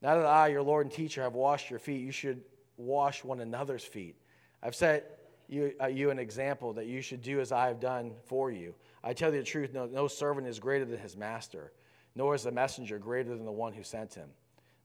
Now 0.00 0.16
that 0.16 0.26
I, 0.26 0.48
your 0.48 0.62
Lord 0.62 0.86
and 0.86 0.94
teacher, 0.94 1.22
have 1.22 1.34
washed 1.34 1.70
your 1.70 1.80
feet, 1.80 2.00
you 2.00 2.12
should 2.12 2.42
wash 2.76 3.24
one 3.24 3.40
another's 3.40 3.82
feet. 3.82 4.14
I've 4.62 4.76
set 4.76 5.17
you, 5.48 5.72
uh, 5.80 5.86
you 5.86 6.10
an 6.10 6.18
example 6.18 6.72
that 6.74 6.86
you 6.86 7.00
should 7.00 7.22
do 7.22 7.40
as 7.40 7.52
I 7.52 7.68
have 7.68 7.80
done 7.80 8.12
for 8.26 8.50
you. 8.50 8.74
I 9.02 9.12
tell 9.14 9.32
you 9.32 9.40
the 9.40 9.46
truth 9.46 9.72
no, 9.72 9.86
no 9.86 10.06
servant 10.06 10.46
is 10.46 10.58
greater 10.58 10.84
than 10.84 10.98
his 10.98 11.16
master, 11.16 11.72
nor 12.14 12.34
is 12.34 12.42
the 12.42 12.52
messenger 12.52 12.98
greater 12.98 13.30
than 13.30 13.44
the 13.44 13.52
one 13.52 13.72
who 13.72 13.82
sent 13.82 14.14
him. 14.14 14.28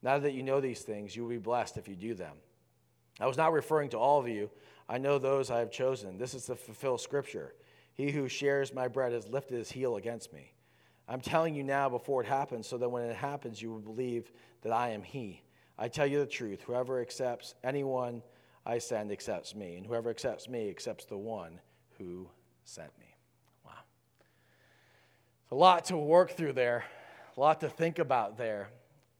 Now 0.02 0.20
that 0.20 0.34
you 0.34 0.44
know 0.44 0.62
these 0.62 0.82
things, 0.82 1.16
you 1.16 1.24
will 1.24 1.30
be 1.30 1.38
blessed 1.38 1.78
if 1.78 1.88
you 1.88 1.96
do 1.96 2.14
them. 2.14 2.36
I 3.20 3.28
was 3.28 3.38
not 3.38 3.54
referring 3.54 3.90
to 3.90 4.00
all 4.00 4.20
of 4.20 4.28
you. 4.28 4.50
I 4.90 4.98
know 4.98 5.18
those 5.18 5.52
I 5.52 5.60
have 5.60 5.72
chosen. 5.72 6.18
This 6.18 6.34
is 6.34 6.46
to 6.46 6.56
fulfill 6.56 6.98
Scripture. 6.98 7.54
He 7.94 8.12
who 8.12 8.28
shares 8.28 8.74
my 8.74 8.88
bread 8.88 9.14
has 9.14 9.28
lifted 9.28 9.58
his 9.58 9.72
heel 9.72 9.98
against 9.98 10.34
me. 10.34 10.54
I'm 11.08 11.22
telling 11.22 11.54
you 11.54 11.64
now 11.64 11.90
before 11.90 12.22
it 12.22 12.28
happens, 12.28 12.68
so 12.68 12.78
that 12.78 12.90
when 12.90 13.04
it 13.04 13.16
happens, 13.16 13.62
you 13.62 13.70
will 13.70 13.80
believe 13.80 14.32
that 14.62 14.72
I 14.72 14.90
am 14.90 15.04
He. 15.04 15.44
I 15.78 15.88
tell 15.90 16.08
you 16.08 16.20
the 16.20 16.26
truth. 16.26 16.62
Whoever 16.62 17.02
accepts 17.02 17.56
anyone 17.64 18.22
I 18.66 18.78
send 18.78 19.12
accepts 19.12 19.56
me, 19.56 19.76
and 19.76 19.86
whoever 19.86 20.10
accepts 20.10 20.48
me 20.48 20.70
accepts 20.70 21.06
the 21.06 21.18
one 21.18 21.60
who 21.98 22.30
sent 22.64 22.98
me. 23.00 23.16
Wow. 23.66 23.72
It's 25.44 25.52
a 25.52 25.56
lot 25.56 25.86
to 25.86 25.98
work 25.98 26.32
through 26.32 26.54
there, 26.54 26.86
a 27.36 27.40
lot 27.40 27.60
to 27.62 27.70
think 27.70 28.00
about 28.00 28.38
there. 28.38 28.70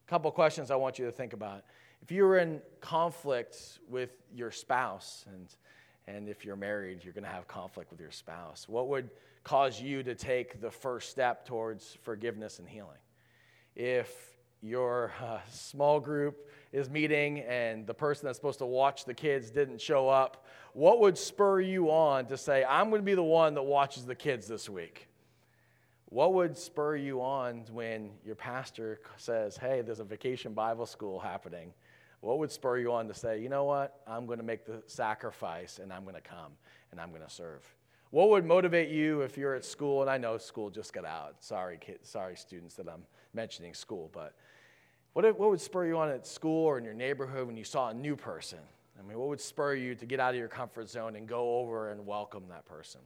A 0.06 0.10
couple 0.10 0.32
questions 0.32 0.72
I 0.72 0.76
want 0.76 1.00
you 1.00 1.06
to 1.06 1.12
think 1.12 1.34
about. 1.34 1.64
If 2.02 2.12
you 2.12 2.24
were 2.24 2.38
in 2.38 2.62
conflict 2.82 3.80
with 3.90 4.12
your 4.34 4.52
spouse, 4.52 5.26
and, 5.34 5.48
and 6.08 6.28
if 6.28 6.46
you're 6.46 6.56
married, 6.56 7.04
you're 7.04 7.14
going 7.14 7.24
to 7.24 7.30
have 7.30 7.48
conflict 7.48 7.92
with 7.92 8.00
your 8.00 8.12
spouse, 8.12 8.68
what 8.68 8.88
would 8.90 9.10
cause 9.44 9.82
you 9.82 10.04
to 10.04 10.16
take 10.16 10.62
the 10.62 10.72
first 10.72 11.10
step 11.10 11.46
towards 11.46 11.98
forgiveness 12.02 12.60
and 12.60 12.68
healing? 12.68 12.98
If 13.76 14.33
your 14.64 15.12
uh, 15.22 15.40
small 15.52 16.00
group 16.00 16.50
is 16.72 16.90
meeting 16.90 17.40
and 17.42 17.86
the 17.86 17.94
person 17.94 18.26
that's 18.26 18.38
supposed 18.38 18.60
to 18.60 18.66
watch 18.66 19.06
the 19.06 19.14
kids 19.14 19.52
didn't 19.52 19.80
show 19.80 20.10
up, 20.10 20.46
what 20.74 21.00
would 21.02 21.18
spur 21.18 21.60
you 21.60 21.92
on 21.92 22.26
to 22.28 22.38
say, 22.38 22.66
I'm 22.68 22.90
going 22.90 23.02
to 23.02 23.06
be 23.06 23.14
the 23.14 23.22
one 23.22 23.54
that 23.54 23.64
watches 23.64 24.06
the 24.06 24.16
kids 24.16 24.48
this 24.48 24.68
week? 24.70 25.08
What 26.06 26.34
would 26.34 26.58
spur 26.58 26.96
you 26.96 27.22
on 27.22 27.66
when 27.72 28.12
your 28.24 28.36
pastor 28.36 29.00
says, 29.18 29.58
Hey, 29.58 29.82
there's 29.82 30.00
a 30.00 30.04
vacation 30.04 30.54
Bible 30.54 30.86
school 30.86 31.20
happening? 31.20 31.74
What 32.22 32.40
would 32.40 32.52
spur 32.52 32.78
you 32.78 32.94
on 32.94 33.08
to 33.08 33.14
say, 33.14 33.42
You 33.42 33.50
know 33.50 33.64
what? 33.64 34.02
I'm 34.08 34.26
going 34.26 34.38
to 34.38 34.46
make 34.46 34.66
the 34.66 34.82
sacrifice 34.86 35.80
and 35.80 35.92
I'm 35.92 36.04
going 36.04 36.16
to 36.16 36.22
come 36.22 36.54
and 36.92 37.02
I'm 37.02 37.10
going 37.10 37.24
to 37.24 37.30
serve? 37.30 37.64
What 38.12 38.30
would 38.30 38.46
motivate 38.46 38.90
you 38.90 39.22
if 39.22 39.40
you're 39.40 39.56
at 39.56 39.66
school? 39.66 40.02
And 40.02 40.10
I 40.10 40.20
know 40.20 40.38
school 40.38 40.70
just 40.70 40.94
got 40.94 41.04
out. 41.04 41.38
Sorry, 41.40 41.80
kids, 41.80 42.08
sorry, 42.08 42.36
students, 42.36 42.76
that 42.76 42.88
I'm 42.88 43.06
mentioning 43.34 43.74
school, 43.74 44.12
but 44.14 44.36
what, 45.14 45.40
what 45.40 45.50
would 45.50 45.62
spur 45.62 45.86
you 45.86 45.98
on 45.98 46.10
at 46.10 46.26
school 46.26 46.66
or 46.66 46.78
in 46.78 46.84
your 46.84 46.94
neighborhood 46.94 47.48
when 47.48 47.56
you 47.56 47.64
saw 47.64 47.90
a 47.90 47.94
new 47.94 48.16
person? 48.16 48.60
I 49.00 49.08
mean, 49.08 49.18
what 49.18 49.30
would 49.30 49.42
spur 49.42 49.76
you 49.76 49.96
to 49.96 50.06
get 50.06 50.20
out 50.20 50.34
of 50.34 50.40
your 50.40 50.48
comfort 50.48 50.90
zone 50.90 51.16
and 51.16 51.28
go 51.28 51.60
over 51.60 51.92
and 51.92 52.06
welcome 52.06 52.44
that 52.50 52.66
person? 52.66 53.02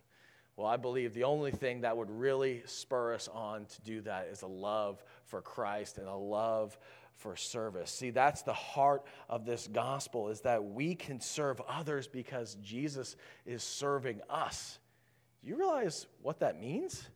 Well, 0.55 0.67
I 0.67 0.77
believe 0.77 1.13
the 1.13 1.23
only 1.23 1.51
thing 1.51 1.81
that 1.81 1.95
would 1.95 2.09
really 2.09 2.63
spur 2.65 3.13
us 3.13 3.27
on 3.31 3.65
to 3.65 3.81
do 3.81 4.01
that 4.01 4.27
is 4.31 4.41
a 4.41 4.47
love 4.47 5.03
for 5.25 5.41
Christ 5.41 5.97
and 5.97 6.07
a 6.07 6.15
love 6.15 6.77
for 7.13 7.35
service. 7.35 7.91
See, 7.91 8.09
that's 8.09 8.41
the 8.41 8.53
heart 8.53 9.03
of 9.29 9.45
this 9.45 9.67
gospel 9.67 10.29
is 10.29 10.41
that 10.41 10.63
we 10.63 10.95
can 10.95 11.19
serve 11.19 11.61
others 11.67 12.07
because 12.07 12.55
Jesus 12.63 13.15
is 13.45 13.63
serving 13.63 14.21
us. 14.29 14.79
Do 15.43 15.49
you 15.49 15.57
realize 15.57 16.07
what 16.21 16.39
that 16.39 16.59
means? 16.59 17.07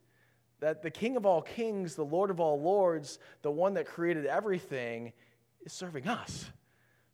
That 0.62 0.82
the 0.82 0.92
King 0.92 1.18
of 1.18 1.26
all 1.26 1.42
kings, 1.42 1.96
the 1.96 2.06
Lord 2.06 2.30
of 2.30 2.40
all 2.40 2.62
lords, 2.62 3.20
the 3.42 3.52
one 3.52 3.74
that 3.74 3.86
created 3.86 4.26
everything, 4.26 5.12
is 5.66 5.74
serving 5.74 6.08
us 6.08 6.50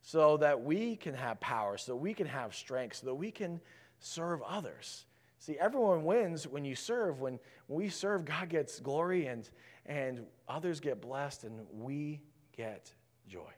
so 0.01 0.37
that 0.37 0.61
we 0.61 0.95
can 0.95 1.13
have 1.13 1.39
power, 1.39 1.77
so 1.77 1.95
we 1.95 2.13
can 2.13 2.27
have 2.27 2.53
strength, 2.53 2.97
so 2.97 3.07
that 3.07 3.15
we 3.15 3.31
can 3.31 3.59
serve 3.99 4.41
others. 4.43 5.05
See, 5.39 5.57
everyone 5.59 6.03
wins 6.03 6.47
when 6.47 6.65
you 6.65 6.75
serve. 6.75 7.19
When, 7.19 7.39
when 7.67 7.83
we 7.83 7.89
serve, 7.89 8.25
God 8.25 8.49
gets 8.49 8.79
glory 8.79 9.27
and, 9.27 9.49
and 9.85 10.25
others 10.47 10.79
get 10.79 11.01
blessed, 11.01 11.43
and 11.43 11.65
we 11.73 12.21
get 12.55 12.93
joy. 13.27 13.51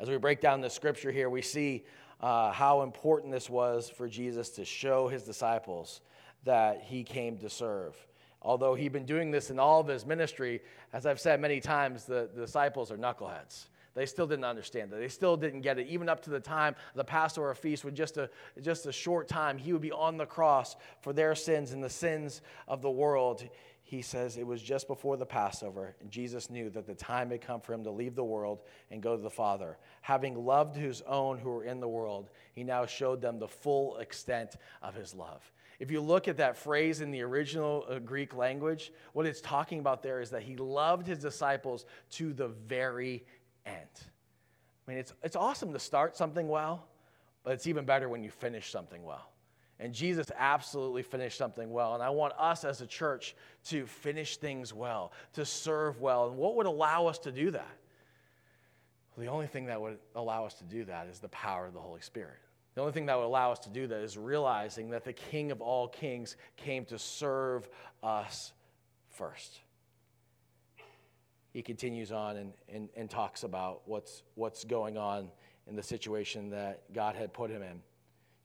As 0.00 0.08
we 0.08 0.16
break 0.16 0.40
down 0.40 0.60
the 0.60 0.70
scripture 0.70 1.10
here, 1.10 1.28
we 1.28 1.42
see 1.42 1.84
uh, 2.20 2.52
how 2.52 2.82
important 2.82 3.32
this 3.32 3.48
was 3.48 3.90
for 3.90 4.08
Jesus 4.08 4.50
to 4.50 4.64
show 4.64 5.08
his 5.08 5.22
disciples 5.22 6.00
that 6.44 6.82
he 6.82 7.02
came 7.02 7.38
to 7.38 7.50
serve. 7.50 7.96
Although 8.42 8.74
he'd 8.74 8.92
been 8.92 9.06
doing 9.06 9.30
this 9.30 9.50
in 9.50 9.58
all 9.58 9.80
of 9.80 9.88
his 9.88 10.06
ministry, 10.06 10.62
as 10.92 11.06
I've 11.06 11.20
said 11.20 11.40
many 11.40 11.60
times, 11.60 12.04
the, 12.04 12.28
the 12.34 12.42
disciples 12.42 12.92
are 12.92 12.96
knuckleheads. 12.96 13.66
They 13.94 14.06
still 14.06 14.28
didn't 14.28 14.44
understand 14.44 14.92
it. 14.92 15.00
They 15.00 15.08
still 15.08 15.36
didn't 15.36 15.62
get 15.62 15.78
it. 15.78 15.88
Even 15.88 16.08
up 16.08 16.22
to 16.22 16.30
the 16.30 16.38
time 16.38 16.76
the 16.94 17.02
Passover 17.02 17.52
feast, 17.54 17.84
with 17.84 17.96
just 17.96 18.16
a, 18.16 18.30
just 18.60 18.86
a 18.86 18.92
short 18.92 19.26
time, 19.26 19.58
he 19.58 19.72
would 19.72 19.82
be 19.82 19.90
on 19.90 20.16
the 20.16 20.26
cross 20.26 20.76
for 21.00 21.12
their 21.12 21.34
sins 21.34 21.72
and 21.72 21.82
the 21.82 21.90
sins 21.90 22.40
of 22.68 22.80
the 22.80 22.90
world. 22.90 23.42
He 23.82 24.02
says 24.02 24.36
it 24.36 24.46
was 24.46 24.62
just 24.62 24.86
before 24.86 25.16
the 25.16 25.26
Passover, 25.26 25.96
and 26.00 26.10
Jesus 26.10 26.48
knew 26.48 26.70
that 26.70 26.86
the 26.86 26.94
time 26.94 27.30
had 27.30 27.40
come 27.40 27.60
for 27.60 27.72
him 27.72 27.82
to 27.84 27.90
leave 27.90 28.14
the 28.14 28.22
world 28.22 28.60
and 28.90 29.02
go 29.02 29.16
to 29.16 29.22
the 29.22 29.30
Father. 29.30 29.78
Having 30.02 30.44
loved 30.44 30.76
his 30.76 31.02
own 31.02 31.38
who 31.38 31.50
were 31.50 31.64
in 31.64 31.80
the 31.80 31.88
world, 31.88 32.30
he 32.52 32.62
now 32.62 32.86
showed 32.86 33.20
them 33.20 33.38
the 33.38 33.48
full 33.48 33.96
extent 33.96 34.56
of 34.80 34.94
his 34.94 35.12
love. 35.12 35.50
If 35.78 35.92
you 35.92 36.00
look 36.00 36.26
at 36.26 36.38
that 36.38 36.56
phrase 36.56 37.00
in 37.00 37.10
the 37.10 37.22
original 37.22 37.84
uh, 37.88 37.98
Greek 38.00 38.34
language, 38.34 38.92
what 39.12 39.26
it's 39.26 39.40
talking 39.40 39.78
about 39.78 40.02
there 40.02 40.20
is 40.20 40.30
that 40.30 40.42
he 40.42 40.56
loved 40.56 41.06
his 41.06 41.18
disciples 41.18 41.86
to 42.12 42.32
the 42.32 42.48
very 42.48 43.24
end. 43.64 43.76
I 44.86 44.90
mean, 44.90 44.98
it's, 44.98 45.12
it's 45.22 45.36
awesome 45.36 45.72
to 45.72 45.78
start 45.78 46.16
something 46.16 46.48
well, 46.48 46.88
but 47.44 47.52
it's 47.52 47.66
even 47.66 47.84
better 47.84 48.08
when 48.08 48.24
you 48.24 48.30
finish 48.30 48.70
something 48.70 49.04
well. 49.04 49.30
And 49.80 49.94
Jesus 49.94 50.32
absolutely 50.36 51.02
finished 51.02 51.38
something 51.38 51.70
well. 51.70 51.94
And 51.94 52.02
I 52.02 52.10
want 52.10 52.32
us 52.36 52.64
as 52.64 52.80
a 52.80 52.86
church 52.86 53.36
to 53.66 53.86
finish 53.86 54.38
things 54.38 54.74
well, 54.74 55.12
to 55.34 55.44
serve 55.44 56.00
well. 56.00 56.28
And 56.28 56.36
what 56.36 56.56
would 56.56 56.66
allow 56.66 57.06
us 57.06 57.18
to 57.20 57.30
do 57.30 57.52
that? 57.52 57.76
Well, 59.14 59.24
the 59.24 59.30
only 59.30 59.46
thing 59.46 59.66
that 59.66 59.80
would 59.80 59.98
allow 60.16 60.44
us 60.44 60.54
to 60.54 60.64
do 60.64 60.84
that 60.86 61.06
is 61.06 61.20
the 61.20 61.28
power 61.28 61.66
of 61.66 61.74
the 61.74 61.80
Holy 61.80 62.00
Spirit. 62.00 62.38
The 62.78 62.82
only 62.82 62.92
thing 62.92 63.06
that 63.06 63.18
would 63.18 63.24
allow 63.24 63.50
us 63.50 63.58
to 63.60 63.70
do 63.70 63.88
that 63.88 64.02
is 64.02 64.16
realizing 64.16 64.90
that 64.90 65.04
the 65.04 65.12
King 65.12 65.50
of 65.50 65.60
all 65.60 65.88
kings 65.88 66.36
came 66.56 66.84
to 66.84 66.96
serve 66.96 67.68
us 68.04 68.52
first. 69.10 69.58
He 71.52 71.60
continues 71.60 72.12
on 72.12 72.36
and, 72.36 72.52
and, 72.72 72.88
and 72.96 73.10
talks 73.10 73.42
about 73.42 73.82
what's, 73.86 74.22
what's 74.36 74.62
going 74.62 74.96
on 74.96 75.28
in 75.66 75.74
the 75.74 75.82
situation 75.82 76.50
that 76.50 76.84
God 76.92 77.16
had 77.16 77.32
put 77.32 77.50
him 77.50 77.62
in. 77.62 77.80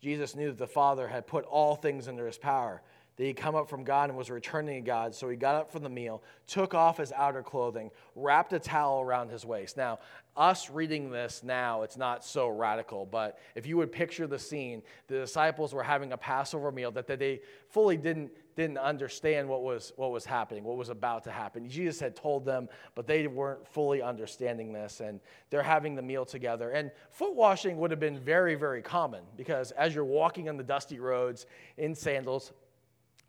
Jesus 0.01 0.35
knew 0.35 0.47
that 0.47 0.57
the 0.57 0.65
Father 0.65 1.07
had 1.07 1.27
put 1.27 1.45
all 1.45 1.75
things 1.75 2.07
under 2.07 2.25
his 2.25 2.39
power. 2.39 2.81
That 3.15 3.23
he'd 3.23 3.35
come 3.35 3.55
up 3.55 3.69
from 3.69 3.83
God 3.83 4.09
and 4.09 4.17
was 4.17 4.29
returning 4.29 4.83
to 4.83 4.85
God. 4.85 5.13
So 5.13 5.29
he 5.29 5.35
got 5.35 5.55
up 5.55 5.71
from 5.71 5.83
the 5.83 5.89
meal, 5.89 6.23
took 6.47 6.73
off 6.73 6.97
his 6.97 7.11
outer 7.11 7.43
clothing, 7.43 7.91
wrapped 8.15 8.53
a 8.53 8.59
towel 8.59 9.01
around 9.01 9.29
his 9.29 9.45
waist. 9.45 9.77
Now, 9.77 9.99
us 10.35 10.71
reading 10.71 11.11
this 11.11 11.43
now, 11.43 11.83
it's 11.83 11.95
not 11.95 12.25
so 12.25 12.47
radical, 12.49 13.05
but 13.05 13.37
if 13.53 13.67
you 13.67 13.77
would 13.77 13.91
picture 13.91 14.25
the 14.25 14.39
scene, 14.39 14.81
the 15.07 15.19
disciples 15.19 15.73
were 15.73 15.83
having 15.83 16.11
a 16.11 16.17
Passover 16.17 16.71
meal 16.71 16.89
that 16.91 17.05
they 17.05 17.41
fully 17.69 17.97
didn't, 17.97 18.31
didn't 18.55 18.79
understand 18.79 19.47
what 19.47 19.61
was, 19.61 19.93
what 19.95 20.11
was 20.11 20.25
happening, 20.25 20.63
what 20.63 20.75
was 20.75 20.89
about 20.89 21.23
to 21.25 21.31
happen. 21.31 21.69
Jesus 21.69 21.99
had 21.99 22.15
told 22.15 22.45
them, 22.45 22.67
but 22.95 23.05
they 23.05 23.27
weren't 23.27 23.67
fully 23.67 24.01
understanding 24.01 24.73
this, 24.73 25.01
and 25.01 25.19
they're 25.51 25.61
having 25.61 25.93
the 25.93 26.01
meal 26.01 26.25
together. 26.25 26.71
And 26.71 26.89
foot 27.11 27.35
washing 27.35 27.77
would 27.77 27.91
have 27.91 27.99
been 27.99 28.19
very, 28.19 28.55
very 28.55 28.81
common 28.81 29.21
because 29.37 29.69
as 29.71 29.93
you're 29.93 30.03
walking 30.03 30.49
on 30.49 30.57
the 30.57 30.63
dusty 30.63 30.99
roads 30.99 31.45
in 31.77 31.93
sandals, 31.93 32.53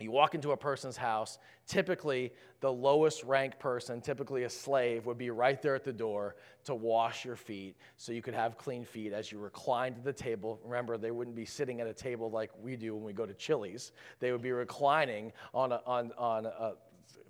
you 0.01 0.11
walk 0.11 0.35
into 0.35 0.51
a 0.51 0.57
person's 0.57 0.97
house, 0.97 1.39
typically 1.67 2.33
the 2.61 2.73
lowest 2.73 3.23
ranked 3.23 3.61
person, 3.61 4.01
typically 4.01 4.43
a 4.43 4.51
slave, 4.51 5.07
would 5.07 5.19
be 5.19 5.31
right 5.31 5.63
there 5.63 5.75
at 5.75 5.85
the 5.85 5.93
door 5.93 6.35
to 6.65 6.75
wash 6.75 7.25
your 7.25 7.37
feet 7.37 7.77
so 7.97 8.11
you 8.11 8.21
could 8.21 8.35
have 8.35 8.59
clean 8.59 8.85
feet 8.85 9.13
as 9.13 9.31
you 9.31 9.39
reclined 9.39 9.97
at 9.97 10.05
the 10.05 10.13
table. 10.13 10.61
Remember, 10.65 10.99
they 10.99 11.13
wouldn't 11.13 11.37
be 11.37 11.45
sitting 11.45 11.81
at 11.81 11.87
a 11.87 11.95
table 11.95 12.31
like 12.31 12.51
we 12.61 12.75
do 12.75 12.95
when 12.95 13.05
we 13.05 13.13
go 13.13 13.25
to 13.25 13.35
Chili's. 13.35 13.93
They 14.19 14.33
would 14.33 14.43
be 14.43 14.53
reclining 14.53 15.33
on 15.53 15.71
a, 15.71 15.81
on, 15.87 16.11
on 16.19 16.47
a, 16.47 16.73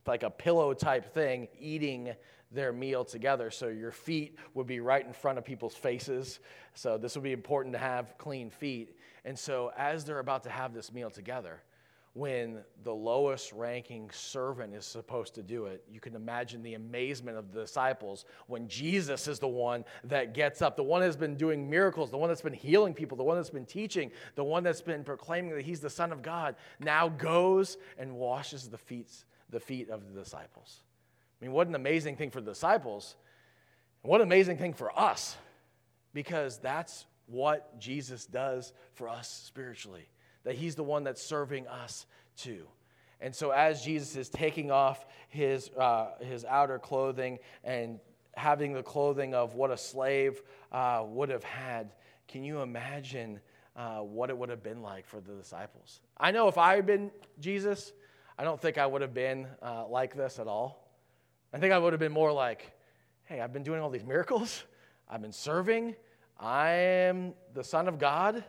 like 0.06 0.22
a 0.22 0.30
pillow 0.30 0.72
type 0.72 1.12
thing, 1.12 1.48
eating 1.60 2.14
their 2.50 2.72
meal 2.72 3.04
together. 3.04 3.50
So 3.50 3.68
your 3.68 3.90
feet 3.90 4.38
would 4.54 4.66
be 4.66 4.80
right 4.80 5.04
in 5.04 5.12
front 5.12 5.36
of 5.36 5.44
people's 5.44 5.74
faces. 5.74 6.40
So 6.74 6.96
this 6.96 7.14
would 7.14 7.24
be 7.24 7.32
important 7.32 7.74
to 7.74 7.78
have 7.78 8.16
clean 8.16 8.48
feet. 8.48 8.96
And 9.24 9.38
so 9.38 9.70
as 9.76 10.04
they're 10.04 10.20
about 10.20 10.44
to 10.44 10.50
have 10.50 10.72
this 10.72 10.92
meal 10.92 11.10
together, 11.10 11.62
when 12.14 12.60
the 12.84 12.94
lowest 12.94 13.52
ranking 13.52 14.08
servant 14.12 14.72
is 14.72 14.86
supposed 14.86 15.34
to 15.34 15.42
do 15.42 15.66
it. 15.66 15.82
You 15.90 15.98
can 15.98 16.14
imagine 16.14 16.62
the 16.62 16.74
amazement 16.74 17.36
of 17.36 17.52
the 17.52 17.62
disciples 17.62 18.24
when 18.46 18.68
Jesus 18.68 19.26
is 19.26 19.40
the 19.40 19.48
one 19.48 19.84
that 20.04 20.32
gets 20.32 20.62
up, 20.62 20.76
the 20.76 20.82
one 20.84 21.00
that's 21.00 21.16
been 21.16 21.36
doing 21.36 21.68
miracles, 21.68 22.12
the 22.12 22.16
one 22.16 22.28
that's 22.28 22.40
been 22.40 22.52
healing 22.52 22.94
people, 22.94 23.16
the 23.16 23.24
one 23.24 23.36
that's 23.36 23.50
been 23.50 23.66
teaching, 23.66 24.12
the 24.36 24.44
one 24.44 24.62
that's 24.62 24.80
been 24.80 25.02
proclaiming 25.02 25.56
that 25.56 25.64
he's 25.64 25.80
the 25.80 25.90
Son 25.90 26.12
of 26.12 26.22
God, 26.22 26.54
now 26.78 27.08
goes 27.08 27.78
and 27.98 28.14
washes 28.14 28.68
the 28.68 28.78
feet, 28.78 29.10
the 29.50 29.60
feet 29.60 29.90
of 29.90 30.06
the 30.06 30.20
disciples. 30.20 30.82
I 31.40 31.44
mean, 31.44 31.52
what 31.52 31.66
an 31.66 31.74
amazing 31.74 32.16
thing 32.16 32.30
for 32.30 32.40
the 32.40 32.52
disciples, 32.52 33.16
and 34.04 34.10
what 34.10 34.20
an 34.20 34.28
amazing 34.28 34.56
thing 34.56 34.72
for 34.72 34.96
us, 34.96 35.36
because 36.12 36.58
that's 36.58 37.06
what 37.26 37.76
Jesus 37.80 38.24
does 38.24 38.72
for 38.92 39.08
us 39.08 39.28
spiritually 39.28 40.06
that 40.44 40.54
he's 40.54 40.74
the 40.74 40.84
one 40.84 41.04
that's 41.04 41.22
serving 41.22 41.66
us 41.66 42.06
too. 42.36 42.66
And 43.20 43.34
so, 43.34 43.50
as 43.50 43.82
Jesus 43.82 44.16
is 44.16 44.28
taking 44.28 44.70
off 44.70 45.06
his, 45.28 45.70
uh, 45.78 46.10
his 46.20 46.44
outer 46.44 46.78
clothing 46.78 47.38
and 47.62 47.98
having 48.36 48.72
the 48.72 48.82
clothing 48.82 49.34
of 49.34 49.54
what 49.54 49.70
a 49.70 49.76
slave 49.76 50.42
uh, 50.72 51.02
would 51.06 51.30
have 51.30 51.44
had, 51.44 51.92
can 52.28 52.44
you 52.44 52.60
imagine 52.60 53.40
uh, 53.76 54.00
what 54.00 54.30
it 54.30 54.36
would 54.36 54.48
have 54.50 54.62
been 54.62 54.82
like 54.82 55.06
for 55.06 55.20
the 55.20 55.32
disciples? 55.32 56.00
I 56.18 56.32
know 56.32 56.48
if 56.48 56.58
I 56.58 56.76
had 56.76 56.86
been 56.86 57.10
Jesus, 57.40 57.92
I 58.38 58.44
don't 58.44 58.60
think 58.60 58.78
I 58.78 58.86
would 58.86 59.02
have 59.02 59.14
been 59.14 59.46
uh, 59.62 59.86
like 59.88 60.14
this 60.14 60.38
at 60.38 60.46
all. 60.46 60.90
I 61.52 61.58
think 61.58 61.72
I 61.72 61.78
would 61.78 61.92
have 61.92 62.00
been 62.00 62.12
more 62.12 62.32
like, 62.32 62.72
hey, 63.24 63.40
I've 63.40 63.52
been 63.52 63.62
doing 63.62 63.80
all 63.80 63.90
these 63.90 64.04
miracles, 64.04 64.64
I've 65.08 65.22
been 65.22 65.32
serving, 65.32 65.94
I 66.38 66.70
am 66.70 67.32
the 67.54 67.62
Son 67.62 67.86
of 67.88 67.98
God 67.98 68.44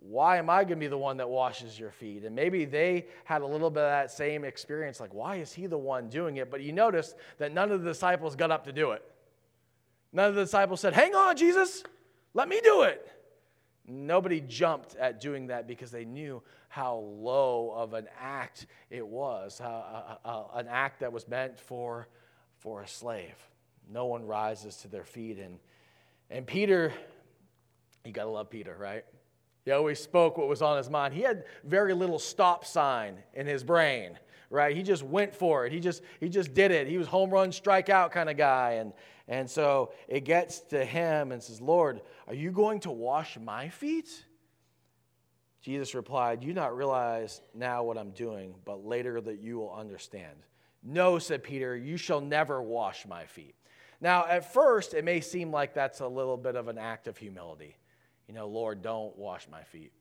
why 0.00 0.38
am 0.38 0.48
I 0.48 0.64
going 0.64 0.68
to 0.70 0.76
be 0.76 0.86
the 0.86 0.98
one 0.98 1.16
that 1.18 1.28
washes 1.28 1.78
your 1.78 1.90
feet? 1.90 2.24
And 2.24 2.34
maybe 2.34 2.64
they 2.64 3.06
had 3.24 3.42
a 3.42 3.46
little 3.46 3.70
bit 3.70 3.82
of 3.82 3.90
that 3.90 4.10
same 4.10 4.44
experience 4.44 5.00
like, 5.00 5.12
why 5.12 5.36
is 5.36 5.52
he 5.52 5.66
the 5.66 5.78
one 5.78 6.08
doing 6.08 6.36
it? 6.36 6.50
But 6.50 6.62
you 6.62 6.72
notice 6.72 7.14
that 7.38 7.52
none 7.52 7.70
of 7.72 7.82
the 7.82 7.90
disciples 7.90 8.36
got 8.36 8.50
up 8.50 8.64
to 8.64 8.72
do 8.72 8.92
it. 8.92 9.02
None 10.12 10.28
of 10.30 10.34
the 10.34 10.42
disciples 10.42 10.80
said, 10.80 10.94
hang 10.94 11.14
on, 11.14 11.36
Jesus, 11.36 11.82
let 12.32 12.48
me 12.48 12.60
do 12.62 12.82
it. 12.82 13.10
Nobody 13.86 14.40
jumped 14.40 14.94
at 14.96 15.20
doing 15.20 15.48
that 15.48 15.66
because 15.66 15.90
they 15.90 16.04
knew 16.04 16.42
how 16.68 16.96
low 16.96 17.72
of 17.74 17.94
an 17.94 18.06
act 18.20 18.66
it 18.90 19.06
was, 19.06 19.58
how, 19.58 20.18
uh, 20.24 20.28
uh, 20.28 20.58
an 20.58 20.68
act 20.68 21.00
that 21.00 21.12
was 21.12 21.26
meant 21.26 21.58
for, 21.58 22.08
for 22.58 22.82
a 22.82 22.88
slave. 22.88 23.34
No 23.90 24.06
one 24.06 24.26
rises 24.26 24.76
to 24.78 24.88
their 24.88 25.04
feet. 25.04 25.38
And, 25.38 25.58
and 26.30 26.46
Peter, 26.46 26.92
you 28.04 28.12
got 28.12 28.24
to 28.24 28.30
love 28.30 28.50
Peter, 28.50 28.76
right? 28.78 29.04
He 29.68 29.72
always 29.72 30.00
spoke 30.00 30.38
what 30.38 30.48
was 30.48 30.62
on 30.62 30.78
his 30.78 30.88
mind. 30.88 31.12
He 31.12 31.20
had 31.20 31.44
very 31.62 31.92
little 31.92 32.18
stop 32.18 32.64
sign 32.64 33.18
in 33.34 33.46
his 33.46 33.62
brain, 33.62 34.18
right? 34.48 34.74
He 34.74 34.82
just 34.82 35.02
went 35.02 35.34
for 35.34 35.66
it. 35.66 35.74
He 35.74 35.78
just, 35.78 36.00
he 36.20 36.30
just 36.30 36.54
did 36.54 36.70
it. 36.70 36.86
He 36.86 36.96
was 36.96 37.06
home 37.06 37.28
run, 37.28 37.50
strikeout 37.50 38.10
kind 38.10 38.30
of 38.30 38.38
guy. 38.38 38.78
And, 38.80 38.94
and 39.28 39.50
so 39.50 39.92
it 40.08 40.24
gets 40.24 40.60
to 40.70 40.82
him 40.82 41.32
and 41.32 41.42
says, 41.42 41.60
Lord, 41.60 42.00
are 42.26 42.32
you 42.32 42.50
going 42.50 42.80
to 42.80 42.90
wash 42.90 43.36
my 43.38 43.68
feet? 43.68 44.24
Jesus 45.60 45.94
replied, 45.94 46.42
You 46.42 46.54
not 46.54 46.74
realize 46.74 47.42
now 47.52 47.82
what 47.82 47.98
I'm 47.98 48.12
doing, 48.12 48.54
but 48.64 48.86
later 48.86 49.20
that 49.20 49.38
you 49.38 49.58
will 49.58 49.74
understand. 49.74 50.38
No, 50.82 51.18
said 51.18 51.42
Peter, 51.42 51.76
you 51.76 51.98
shall 51.98 52.22
never 52.22 52.62
wash 52.62 53.06
my 53.06 53.26
feet. 53.26 53.54
Now, 54.00 54.26
at 54.26 54.50
first, 54.50 54.94
it 54.94 55.04
may 55.04 55.20
seem 55.20 55.50
like 55.50 55.74
that's 55.74 56.00
a 56.00 56.08
little 56.08 56.38
bit 56.38 56.56
of 56.56 56.68
an 56.68 56.78
act 56.78 57.06
of 57.06 57.18
humility 57.18 57.76
you 58.28 58.34
know, 58.34 58.46
Lord, 58.46 58.82
don't 58.82 59.16
wash 59.16 59.48
my 59.50 59.62
feet. 59.62 59.92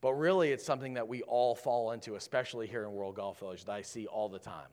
But 0.00 0.12
really, 0.12 0.52
it's 0.52 0.64
something 0.64 0.94
that 0.94 1.08
we 1.08 1.22
all 1.22 1.54
fall 1.54 1.92
into, 1.92 2.14
especially 2.16 2.66
here 2.66 2.84
in 2.84 2.92
World 2.92 3.16
Golf 3.16 3.40
Village, 3.40 3.64
that 3.64 3.72
I 3.72 3.80
see 3.80 4.06
all 4.06 4.28
the 4.28 4.38
time. 4.38 4.68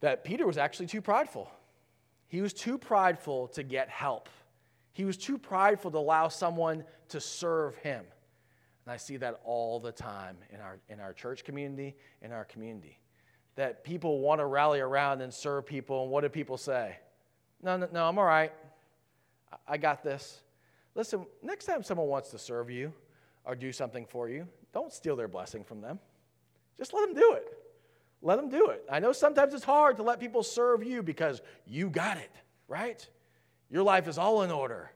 That 0.00 0.22
Peter 0.22 0.46
was 0.46 0.56
actually 0.56 0.86
too 0.86 1.02
prideful. 1.02 1.50
He 2.28 2.40
was 2.40 2.52
too 2.52 2.78
prideful 2.78 3.48
to 3.48 3.64
get 3.64 3.88
help. 3.88 4.28
He 4.92 5.04
was 5.04 5.16
too 5.16 5.36
prideful 5.36 5.90
to 5.90 5.98
allow 5.98 6.28
someone 6.28 6.84
to 7.08 7.20
serve 7.20 7.74
him. 7.78 8.04
And 8.86 8.92
I 8.92 8.96
see 8.96 9.16
that 9.16 9.40
all 9.44 9.80
the 9.80 9.90
time 9.90 10.36
in 10.50 10.60
our, 10.60 10.78
in 10.88 11.00
our 11.00 11.12
church 11.12 11.42
community, 11.42 11.96
in 12.22 12.30
our 12.30 12.44
community. 12.44 13.00
That 13.56 13.82
people 13.82 14.20
want 14.20 14.40
to 14.40 14.46
rally 14.46 14.78
around 14.78 15.22
and 15.22 15.34
serve 15.34 15.66
people, 15.66 16.02
and 16.02 16.12
what 16.12 16.20
do 16.20 16.28
people 16.28 16.56
say? 16.56 16.96
No, 17.62 17.76
no, 17.76 17.88
no, 17.92 18.08
I'm 18.08 18.18
all 18.18 18.24
right. 18.24 18.52
I 19.66 19.76
got 19.76 20.04
this. 20.04 20.40
Listen, 20.94 21.26
next 21.42 21.64
time 21.64 21.82
someone 21.82 22.06
wants 22.06 22.30
to 22.30 22.38
serve 22.38 22.70
you 22.70 22.92
or 23.44 23.54
do 23.54 23.72
something 23.72 24.06
for 24.06 24.28
you, 24.28 24.46
don't 24.72 24.92
steal 24.92 25.16
their 25.16 25.28
blessing 25.28 25.64
from 25.64 25.80
them. 25.80 25.98
Just 26.78 26.92
let 26.92 27.06
them 27.06 27.14
do 27.14 27.32
it. 27.34 27.46
Let 28.22 28.36
them 28.36 28.48
do 28.48 28.70
it. 28.70 28.84
I 28.90 29.00
know 29.00 29.12
sometimes 29.12 29.54
it's 29.54 29.64
hard 29.64 29.98
to 29.98 30.02
let 30.02 30.18
people 30.18 30.42
serve 30.42 30.82
you 30.82 31.02
because 31.02 31.42
you 31.66 31.90
got 31.90 32.16
it, 32.16 32.30
right? 32.68 33.06
Your 33.70 33.82
life 33.82 34.08
is 34.08 34.18
all 34.18 34.42
in 34.42 34.50
order. 34.50 34.90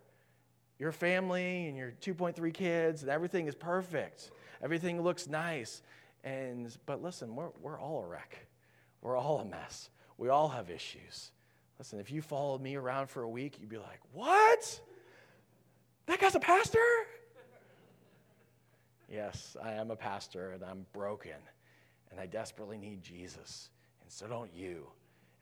Your 0.78 0.92
family 0.92 1.66
and 1.66 1.76
your 1.76 1.92
2.3 2.00 2.54
kids 2.54 3.02
and 3.02 3.10
everything 3.10 3.46
is 3.46 3.54
perfect. 3.54 4.30
Everything 4.62 5.02
looks 5.02 5.26
nice. 5.26 5.82
And 6.24 6.76
but 6.86 7.02
listen, 7.02 7.34
we're, 7.34 7.50
we're 7.60 7.78
all 7.78 8.02
a 8.02 8.06
wreck. 8.06 8.46
We're 9.02 9.16
all 9.16 9.40
a 9.40 9.44
mess. 9.44 9.90
We 10.16 10.28
all 10.28 10.48
have 10.48 10.70
issues. 10.70 11.30
Listen, 11.78 12.00
if 12.00 12.10
you 12.10 12.22
followed 12.22 12.60
me 12.60 12.76
around 12.76 13.08
for 13.08 13.22
a 13.22 13.28
week, 13.28 13.58
you'd 13.60 13.68
be 13.68 13.78
like, 13.78 14.00
"What? 14.12 14.80
That 16.08 16.20
guy's 16.20 16.34
a 16.34 16.40
pastor? 16.40 16.78
yes, 19.12 19.56
I 19.62 19.72
am 19.72 19.90
a 19.90 19.96
pastor 19.96 20.52
and 20.52 20.64
I'm 20.64 20.86
broken 20.94 21.36
and 22.10 22.18
I 22.18 22.24
desperately 22.24 22.78
need 22.78 23.02
Jesus. 23.02 23.68
And 24.02 24.10
so 24.10 24.26
don't 24.26 24.52
you. 24.54 24.86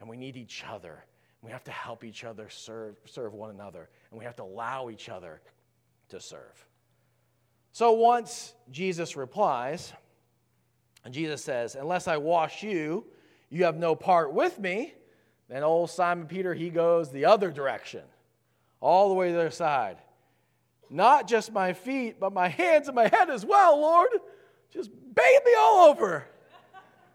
And 0.01 0.09
we 0.09 0.17
need 0.17 0.37
each 0.37 0.65
other. 0.69 1.05
We 1.41 1.53
have 1.53 1.63
to 1.65 1.71
help 1.71 2.03
each 2.03 2.25
other 2.25 2.49
serve, 2.49 2.97
serve 3.05 3.33
one 3.33 3.51
another. 3.51 3.89
And 4.11 4.19
we 4.19 4.25
have 4.25 4.35
to 4.37 4.43
allow 4.43 4.91
each 4.91 5.09
other 5.09 5.41
to 6.09 6.21
serve. 6.21 6.67
So 7.71 7.93
once 7.93 8.55
Jesus 8.73 9.17
replies, 9.17 9.93
and 11.05 11.15
Jesus 11.15 11.45
says, 11.45 11.77
Unless 11.77 12.09
I 12.09 12.17
wash 12.17 12.65
you, 12.65 13.07
you 13.51 13.65
have 13.65 13.77
no 13.77 13.95
part 13.95 14.33
with 14.33 14.59
me. 14.59 14.95
Then 15.49 15.63
old 15.63 15.91
Simon 15.91 16.27
Peter, 16.27 16.55
he 16.55 16.71
goes 16.71 17.13
the 17.13 17.27
other 17.27 17.53
direction, 17.53 18.03
all 18.81 19.09
the 19.09 19.15
way 19.15 19.29
to 19.29 19.35
the 19.35 19.41
other 19.41 19.51
side. 19.51 19.99
Not 20.89 21.27
just 21.27 21.53
my 21.53 21.73
feet, 21.73 22.21
but 22.21 22.33
my 22.33 22.49
hands 22.49 22.89
and 22.89 22.95
my 22.95 23.09
head 23.09 23.31
as 23.31 23.45
well, 23.45 23.81
Lord. 23.81 24.11
Just 24.71 24.91
bathe 24.91 25.45
me 25.45 25.55
all 25.59 25.89
over. 25.89 26.27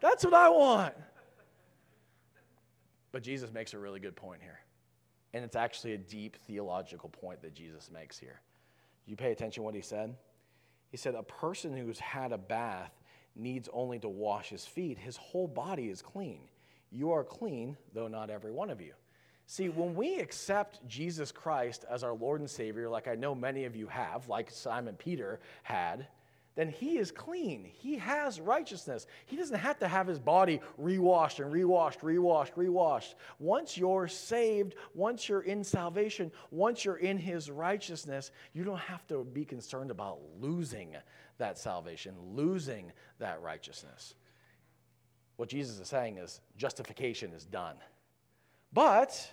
That's 0.00 0.24
what 0.24 0.34
I 0.34 0.48
want. 0.48 0.94
But 3.12 3.22
Jesus 3.22 3.52
makes 3.52 3.74
a 3.74 3.78
really 3.78 4.00
good 4.00 4.16
point 4.16 4.42
here. 4.42 4.58
And 5.34 5.44
it's 5.44 5.56
actually 5.56 5.94
a 5.94 5.98
deep 5.98 6.36
theological 6.46 7.08
point 7.08 7.40
that 7.42 7.54
Jesus 7.54 7.90
makes 7.90 8.18
here. 8.18 8.40
You 9.06 9.16
pay 9.16 9.32
attention 9.32 9.62
to 9.62 9.64
what 9.64 9.74
he 9.74 9.80
said? 9.80 10.14
He 10.90 10.96
said, 10.96 11.14
A 11.14 11.22
person 11.22 11.76
who's 11.76 11.98
had 11.98 12.32
a 12.32 12.38
bath 12.38 12.92
needs 13.34 13.68
only 13.72 13.98
to 14.00 14.08
wash 14.08 14.50
his 14.50 14.66
feet. 14.66 14.98
His 14.98 15.16
whole 15.16 15.48
body 15.48 15.88
is 15.88 16.02
clean. 16.02 16.40
You 16.90 17.12
are 17.12 17.24
clean, 17.24 17.76
though 17.94 18.08
not 18.08 18.28
every 18.28 18.52
one 18.52 18.70
of 18.70 18.80
you. 18.80 18.92
See, 19.52 19.68
when 19.68 19.94
we 19.94 20.18
accept 20.18 20.80
Jesus 20.88 21.30
Christ 21.30 21.84
as 21.90 22.02
our 22.02 22.14
Lord 22.14 22.40
and 22.40 22.48
Savior, 22.48 22.88
like 22.88 23.06
I 23.06 23.16
know 23.16 23.34
many 23.34 23.66
of 23.66 23.76
you 23.76 23.86
have, 23.86 24.26
like 24.26 24.50
Simon 24.50 24.94
Peter 24.94 25.40
had, 25.62 26.06
then 26.54 26.70
he 26.70 26.96
is 26.96 27.10
clean. 27.10 27.62
He 27.62 27.98
has 27.98 28.40
righteousness. 28.40 29.06
He 29.26 29.36
doesn't 29.36 29.58
have 29.58 29.78
to 29.80 29.88
have 29.88 30.06
his 30.06 30.18
body 30.18 30.62
rewashed 30.78 31.38
and 31.38 31.52
rewashed, 31.52 32.02
rewashed, 32.02 32.54
rewashed. 32.56 33.14
Once 33.40 33.76
you're 33.76 34.08
saved, 34.08 34.74
once 34.94 35.28
you're 35.28 35.42
in 35.42 35.62
salvation, 35.64 36.32
once 36.50 36.82
you're 36.82 36.96
in 36.96 37.18
his 37.18 37.50
righteousness, 37.50 38.30
you 38.54 38.64
don't 38.64 38.78
have 38.78 39.06
to 39.08 39.22
be 39.22 39.44
concerned 39.44 39.90
about 39.90 40.18
losing 40.40 40.96
that 41.36 41.58
salvation, 41.58 42.14
losing 42.32 42.90
that 43.18 43.42
righteousness. 43.42 44.14
What 45.36 45.50
Jesus 45.50 45.78
is 45.78 45.88
saying 45.88 46.16
is 46.16 46.40
justification 46.56 47.34
is 47.34 47.44
done. 47.44 47.76
But 48.72 49.30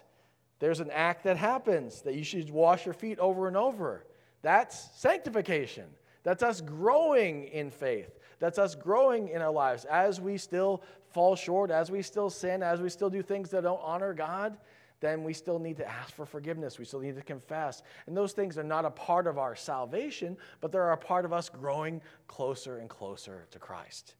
there's 0.59 0.81
an 0.81 0.91
act 0.91 1.23
that 1.23 1.37
happens 1.37 2.01
that 2.01 2.15
you 2.15 2.23
should 2.23 2.49
wash 2.49 2.85
your 2.85 2.93
feet 2.93 3.17
over 3.19 3.47
and 3.47 3.57
over. 3.57 4.05
That's 4.41 4.89
sanctification. 4.95 5.85
That's 6.23 6.43
us 6.43 6.61
growing 6.61 7.45
in 7.45 7.71
faith. 7.71 8.19
That's 8.39 8.57
us 8.57 8.75
growing 8.75 9.29
in 9.29 9.41
our 9.41 9.51
lives 9.51 9.85
as 9.85 10.21
we 10.21 10.37
still 10.37 10.83
fall 11.11 11.35
short, 11.35 11.71
as 11.71 11.89
we 11.89 12.01
still 12.01 12.29
sin, 12.29 12.61
as 12.61 12.81
we 12.81 12.89
still 12.89 13.09
do 13.09 13.21
things 13.21 13.49
that 13.51 13.63
don't 13.63 13.81
honor 13.83 14.13
God. 14.13 14.57
Then 15.01 15.23
we 15.23 15.33
still 15.33 15.59
need 15.59 15.77
to 15.77 15.89
ask 15.89 16.13
for 16.13 16.25
forgiveness. 16.25 16.77
We 16.77 16.83
still 16.83 16.99
need 16.99 17.15
to 17.15 17.21
confess. 17.21 17.83
And 18.05 18.15
those 18.15 18.33
things 18.33 18.57
are 18.57 18.63
not 18.63 18.83
a 18.83 18.89
part 18.89 19.27
of 19.27 19.37
our 19.37 19.55
salvation, 19.55 20.37
but 20.59 20.73
they're 20.73 20.91
a 20.91 20.97
part 20.97 21.23
of 21.23 21.31
us 21.31 21.47
growing 21.47 22.01
closer 22.27 22.79
and 22.79 22.89
closer 22.89 23.47
to 23.51 23.59
Christ. 23.59 24.15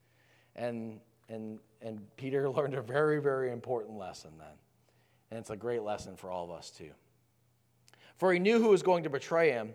And, 0.56 1.02
and, 1.28 1.60
and 1.82 2.00
Peter 2.16 2.50
learned 2.50 2.76
a 2.76 2.82
very, 2.82 3.22
very 3.22 3.52
important 3.52 3.98
lesson 3.98 4.32
then. 4.38 4.56
And 5.30 5.40
it's 5.40 5.50
a 5.50 5.56
great 5.56 5.84
lesson 5.84 6.16
for 6.16 6.30
all 6.30 6.46
of 6.46 6.52
us, 6.52 6.72
too. 6.72 6.92
For 8.18 8.34
he 8.34 8.40
knew 8.40 8.60
who 8.62 8.70
was 8.70 8.84
going 8.84 9.04
to 9.04 9.10
betray 9.10 9.52
him. 9.52 9.74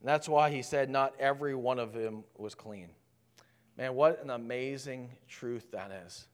And 0.00 0.08
that's 0.08 0.28
why 0.28 0.50
he 0.50 0.62
said, 0.62 0.90
Not 0.90 1.14
every 1.18 1.54
one 1.54 1.78
of 1.78 1.92
them 1.92 2.24
was 2.36 2.54
clean. 2.54 2.88
Man, 3.76 3.94
what 3.94 4.22
an 4.22 4.30
amazing 4.30 5.10
truth 5.28 5.70
that 5.72 5.90
is. 6.06 6.26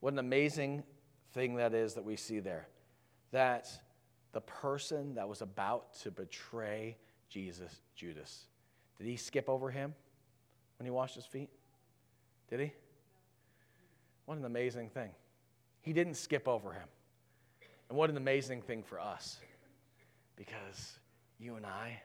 What 0.00 0.12
an 0.12 0.18
amazing 0.18 0.82
thing 1.32 1.56
that 1.56 1.74
is 1.74 1.94
that 1.94 2.04
we 2.04 2.16
see 2.16 2.40
there. 2.40 2.68
That 3.32 3.68
the 4.32 4.40
person 4.40 5.14
that 5.14 5.28
was 5.28 5.42
about 5.42 5.94
to 6.00 6.10
betray 6.10 6.96
Jesus, 7.28 7.80
Judas, 7.94 8.44
did 8.98 9.06
he 9.06 9.16
skip 9.16 9.48
over 9.48 9.70
him 9.70 9.94
when 10.78 10.84
he 10.84 10.90
washed 10.90 11.14
his 11.16 11.26
feet? 11.26 11.50
Did 12.48 12.60
he? 12.60 12.72
What 14.26 14.38
an 14.38 14.44
amazing 14.44 14.90
thing. 14.90 15.10
He 15.80 15.92
didn't 15.92 16.14
skip 16.14 16.46
over 16.46 16.72
him. 16.72 16.88
And 17.88 17.98
what 17.98 18.10
an 18.10 18.16
amazing 18.16 18.62
thing 18.62 18.82
for 18.82 19.00
us. 19.00 19.38
Because 20.36 20.98
you 21.38 21.56
and 21.56 21.64
I, 21.64 22.00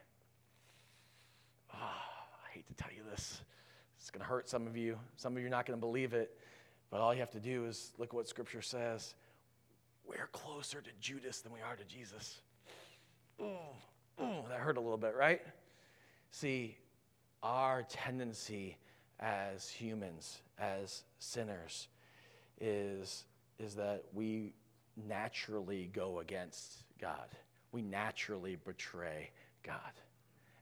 oh, 1.74 1.76
I 1.76 2.54
hate 2.54 2.66
to 2.68 2.74
tell 2.74 2.92
you 2.92 3.02
this. 3.10 3.42
It's 3.98 4.10
going 4.10 4.20
to 4.20 4.26
hurt 4.26 4.48
some 4.48 4.66
of 4.66 4.76
you. 4.76 4.98
Some 5.16 5.36
of 5.36 5.40
you 5.40 5.46
are 5.46 5.50
not 5.50 5.66
going 5.66 5.78
to 5.78 5.80
believe 5.80 6.12
it. 6.14 6.36
But 6.90 7.00
all 7.00 7.14
you 7.14 7.20
have 7.20 7.30
to 7.32 7.40
do 7.40 7.66
is 7.66 7.92
look 7.98 8.08
at 8.08 8.14
what 8.14 8.28
Scripture 8.28 8.62
says. 8.62 9.14
We're 10.06 10.28
closer 10.32 10.80
to 10.80 10.90
Judas 11.00 11.40
than 11.40 11.52
we 11.52 11.60
are 11.60 11.76
to 11.76 11.84
Jesus. 11.84 12.40
Ooh, 13.40 13.44
ooh, 14.20 14.42
that 14.48 14.58
hurt 14.58 14.76
a 14.76 14.80
little 14.80 14.98
bit, 14.98 15.14
right? 15.16 15.40
See, 16.30 16.76
our 17.42 17.82
tendency 17.84 18.76
as 19.20 19.68
humans, 19.68 20.40
as 20.58 21.04
sinners, 21.18 21.88
is, 22.60 23.24
is 23.58 23.74
that 23.76 24.04
we 24.12 24.54
naturally 24.96 25.90
go 25.92 26.20
against 26.20 26.84
God. 27.00 27.28
We 27.72 27.82
naturally 27.82 28.56
betray 28.56 29.30
God. 29.62 29.92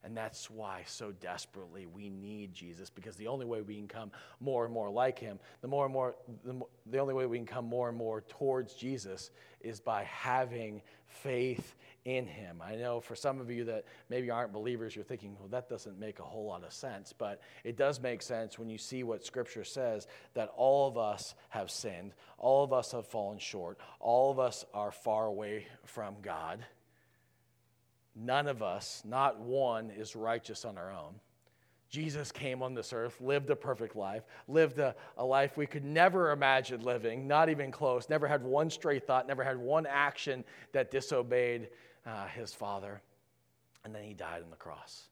And 0.03 0.17
that's 0.17 0.49
why 0.49 0.83
so 0.87 1.13
desperately 1.13 1.87
we 1.87 2.09
need 2.09 2.55
Jesus 2.55 2.89
because 2.89 3.17
the 3.17 3.27
only 3.27 3.45
way 3.45 3.61
we 3.61 3.77
can 3.77 3.89
come 3.89 4.11
more 4.41 4.65
and 4.65 4.73
more 4.73 4.89
like 4.89 5.19
him, 5.19 5.39
the 5.61 5.69
more 5.69 5.85
and 5.85 5.93
more, 5.93 6.17
the, 6.45 6.59
the 6.87 6.99
only 6.99 7.13
way 7.13 7.27
we 7.27 7.37
can 7.37 7.47
come 7.47 7.67
more 7.67 7.89
and 7.89 7.99
more 7.99 8.23
towards 8.23 8.75
Jesus 8.75 9.31
is 9.61 9.79
by 9.79 10.05
having 10.05 10.81
faith 11.07 11.75
in 12.07 12.27
him. 12.27 12.63
I 12.65 12.77
know 12.77 13.01
for 13.01 13.15
some 13.15 13.41
of 13.41 13.51
you 13.51 13.65
that 13.65 13.85
maybe 14.09 14.31
aren't 14.31 14.53
believers, 14.55 14.97
you're 14.97 15.05
thinking, 15.05 15.37
well, 15.39 15.49
that 15.49 15.69
doesn't 15.69 15.99
make 15.99 16.19
a 16.19 16.23
whole 16.23 16.47
lot 16.47 16.65
of 16.65 16.73
sense. 16.73 17.13
But 17.13 17.43
it 17.63 17.77
does 17.77 18.01
make 18.01 18.23
sense 18.23 18.59
when 18.59 18.71
you 18.71 18.79
see 18.79 19.03
what 19.03 19.25
Scripture 19.25 19.65
says 19.65 20.07
that 20.33 20.51
all 20.57 20.89
of 20.89 20.97
us 20.97 21.35
have 21.51 21.71
sinned, 21.71 22.15
all 22.39 22.65
of 22.65 22.73
us 22.73 22.93
have 22.93 23.07
fallen 23.07 23.39
short, 23.39 23.79
all 23.99 24.31
of 24.31 24.39
us 24.39 24.65
are 24.73 24.93
far 24.93 25.27
away 25.27 25.67
from 25.85 26.15
God. 26.23 26.65
None 28.15 28.47
of 28.47 28.63
us, 28.63 29.03
not 29.05 29.41
one, 29.41 29.91
is 29.91 30.17
righteous 30.17 30.65
on 30.65 30.77
our 30.77 30.91
own. 30.91 31.15
Jesus 31.89 32.31
came 32.31 32.63
on 32.63 32.73
this 32.73 32.93
earth, 32.93 33.21
lived 33.21 33.51
a 33.51 33.57
perfect 33.57 33.97
life, 33.97 34.23
lived 34.47 34.79
a, 34.79 34.95
a, 35.19 35.25
life 35.25 35.57
we 35.57 35.67
could 35.67 35.85
never 35.85 36.31
imagine 36.31 36.83
living, 36.83 37.27
not 37.27 37.49
even 37.49 37.73
close, 37.73 38.09
never 38.09 38.29
had 38.29 38.45
one 38.45 38.71
stray 38.71 39.01
thought, 39.01 39.27
never 39.27 39.43
had 39.43 39.59
one 39.59 39.87
action 39.87 40.45
that 40.73 40.93
disobeyed 40.93 41.69
uh, 42.07 42.27
his 42.29 42.55
father. 42.55 43.03
And 43.85 43.93
then 43.93 44.05
he 44.05 44.15
died 44.15 44.43
on 44.45 44.51
the 44.51 44.57
cross. 44.57 45.09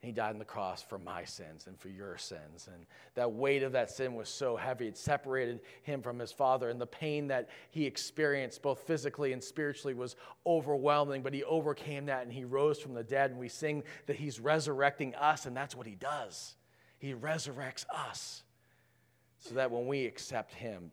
He 0.00 0.12
died 0.12 0.30
on 0.30 0.38
the 0.38 0.44
cross 0.44 0.80
for 0.80 0.98
my 0.98 1.24
sins 1.24 1.66
and 1.66 1.78
for 1.78 1.88
your 1.88 2.16
sins. 2.16 2.68
And 2.72 2.86
that 3.14 3.32
weight 3.32 3.64
of 3.64 3.72
that 3.72 3.90
sin 3.90 4.14
was 4.14 4.28
so 4.28 4.56
heavy, 4.56 4.86
it 4.86 4.96
separated 4.96 5.60
him 5.82 6.02
from 6.02 6.20
his 6.20 6.30
father. 6.30 6.68
And 6.68 6.80
the 6.80 6.86
pain 6.86 7.26
that 7.28 7.48
he 7.70 7.84
experienced, 7.84 8.62
both 8.62 8.80
physically 8.86 9.32
and 9.32 9.42
spiritually, 9.42 9.94
was 9.94 10.14
overwhelming. 10.46 11.22
But 11.22 11.34
he 11.34 11.42
overcame 11.42 12.06
that 12.06 12.22
and 12.22 12.32
he 12.32 12.44
rose 12.44 12.78
from 12.78 12.94
the 12.94 13.02
dead. 13.02 13.32
And 13.32 13.40
we 13.40 13.48
sing 13.48 13.82
that 14.06 14.14
he's 14.14 14.38
resurrecting 14.38 15.16
us, 15.16 15.46
and 15.46 15.56
that's 15.56 15.74
what 15.74 15.86
he 15.86 15.96
does. 15.96 16.54
He 16.98 17.14
resurrects 17.14 17.84
us 17.92 18.44
so 19.40 19.56
that 19.56 19.70
when 19.70 19.88
we 19.88 20.06
accept 20.06 20.54
him, 20.54 20.92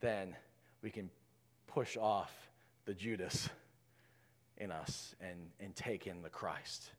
then 0.00 0.36
we 0.80 0.90
can 0.90 1.10
push 1.66 1.96
off 1.96 2.32
the 2.84 2.94
Judas 2.94 3.48
in 4.58 4.70
us 4.70 5.16
and, 5.20 5.38
and 5.58 5.74
take 5.74 6.06
in 6.06 6.22
the 6.22 6.28
Christ 6.28 6.92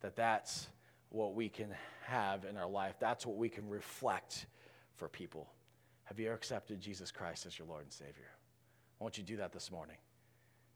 that 0.00 0.16
that's 0.16 0.68
what 1.10 1.34
we 1.34 1.48
can 1.48 1.74
have 2.06 2.44
in 2.44 2.56
our 2.56 2.68
life. 2.68 2.94
That's 2.98 3.26
what 3.26 3.36
we 3.36 3.48
can 3.48 3.68
reflect 3.68 4.46
for 4.96 5.08
people. 5.08 5.48
Have 6.04 6.18
you 6.18 6.26
ever 6.26 6.34
accepted 6.34 6.80
Jesus 6.80 7.10
Christ 7.10 7.46
as 7.46 7.58
your 7.58 7.68
Lord 7.68 7.84
and 7.84 7.92
Savior? 7.92 8.30
I 9.00 9.04
want 9.04 9.16
you 9.16 9.24
to 9.24 9.26
do 9.26 9.36
that 9.38 9.52
this 9.52 9.70
morning. 9.70 9.96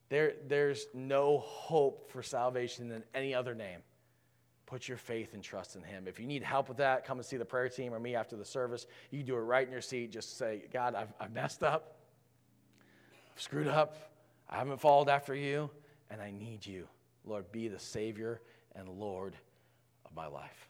There, 0.09 0.35
there's 0.47 0.87
no 0.95 1.39
hope 1.39 2.11
for 2.11 2.23
salvation 2.23 2.91
in 2.91 3.03
any 3.15 3.35
other 3.35 3.55
name. 3.55 3.81
Put 4.67 4.89
your 4.89 4.97
faith 4.97 5.35
and 5.35 5.43
trust 5.43 5.77
in 5.77 5.83
Him. 5.83 6.07
If 6.07 6.19
you 6.19 6.27
need 6.27 6.43
help 6.43 6.69
with 6.69 6.79
that, 6.79 7.05
come 7.05 7.19
and 7.19 7.27
see 7.27 7.37
the 7.37 7.45
prayer 7.45 7.69
team 7.69 7.93
or 7.93 8.01
me 8.01 8.15
after 8.15 8.37
the 8.37 8.45
service. 8.45 8.87
You 9.11 9.19
can 9.19 9.27
do 9.27 9.35
it 9.35 9.41
right 9.41 9.67
in 9.67 9.73
your 9.73 9.83
seat. 9.83 10.11
Just 10.11 10.39
say, 10.39 10.65
God, 10.73 10.95
I've, 10.95 11.13
I've 11.21 11.33
messed 11.33 11.63
up, 11.63 11.99
I've 13.35 13.43
screwed 13.43 13.69
up, 13.69 14.13
I 14.49 14.57
haven't 14.57 14.81
followed 14.81 15.09
after 15.09 15.35
you, 15.35 15.71
and 16.11 16.21
I 16.21 16.31
need 16.31 16.65
you. 16.65 16.87
Lord, 17.25 17.51
be 17.53 17.69
the 17.69 17.79
Savior 17.79 18.41
and 18.75 18.89
Lord 18.89 19.35
of 20.05 20.15
my 20.15 20.27
life. 20.27 20.69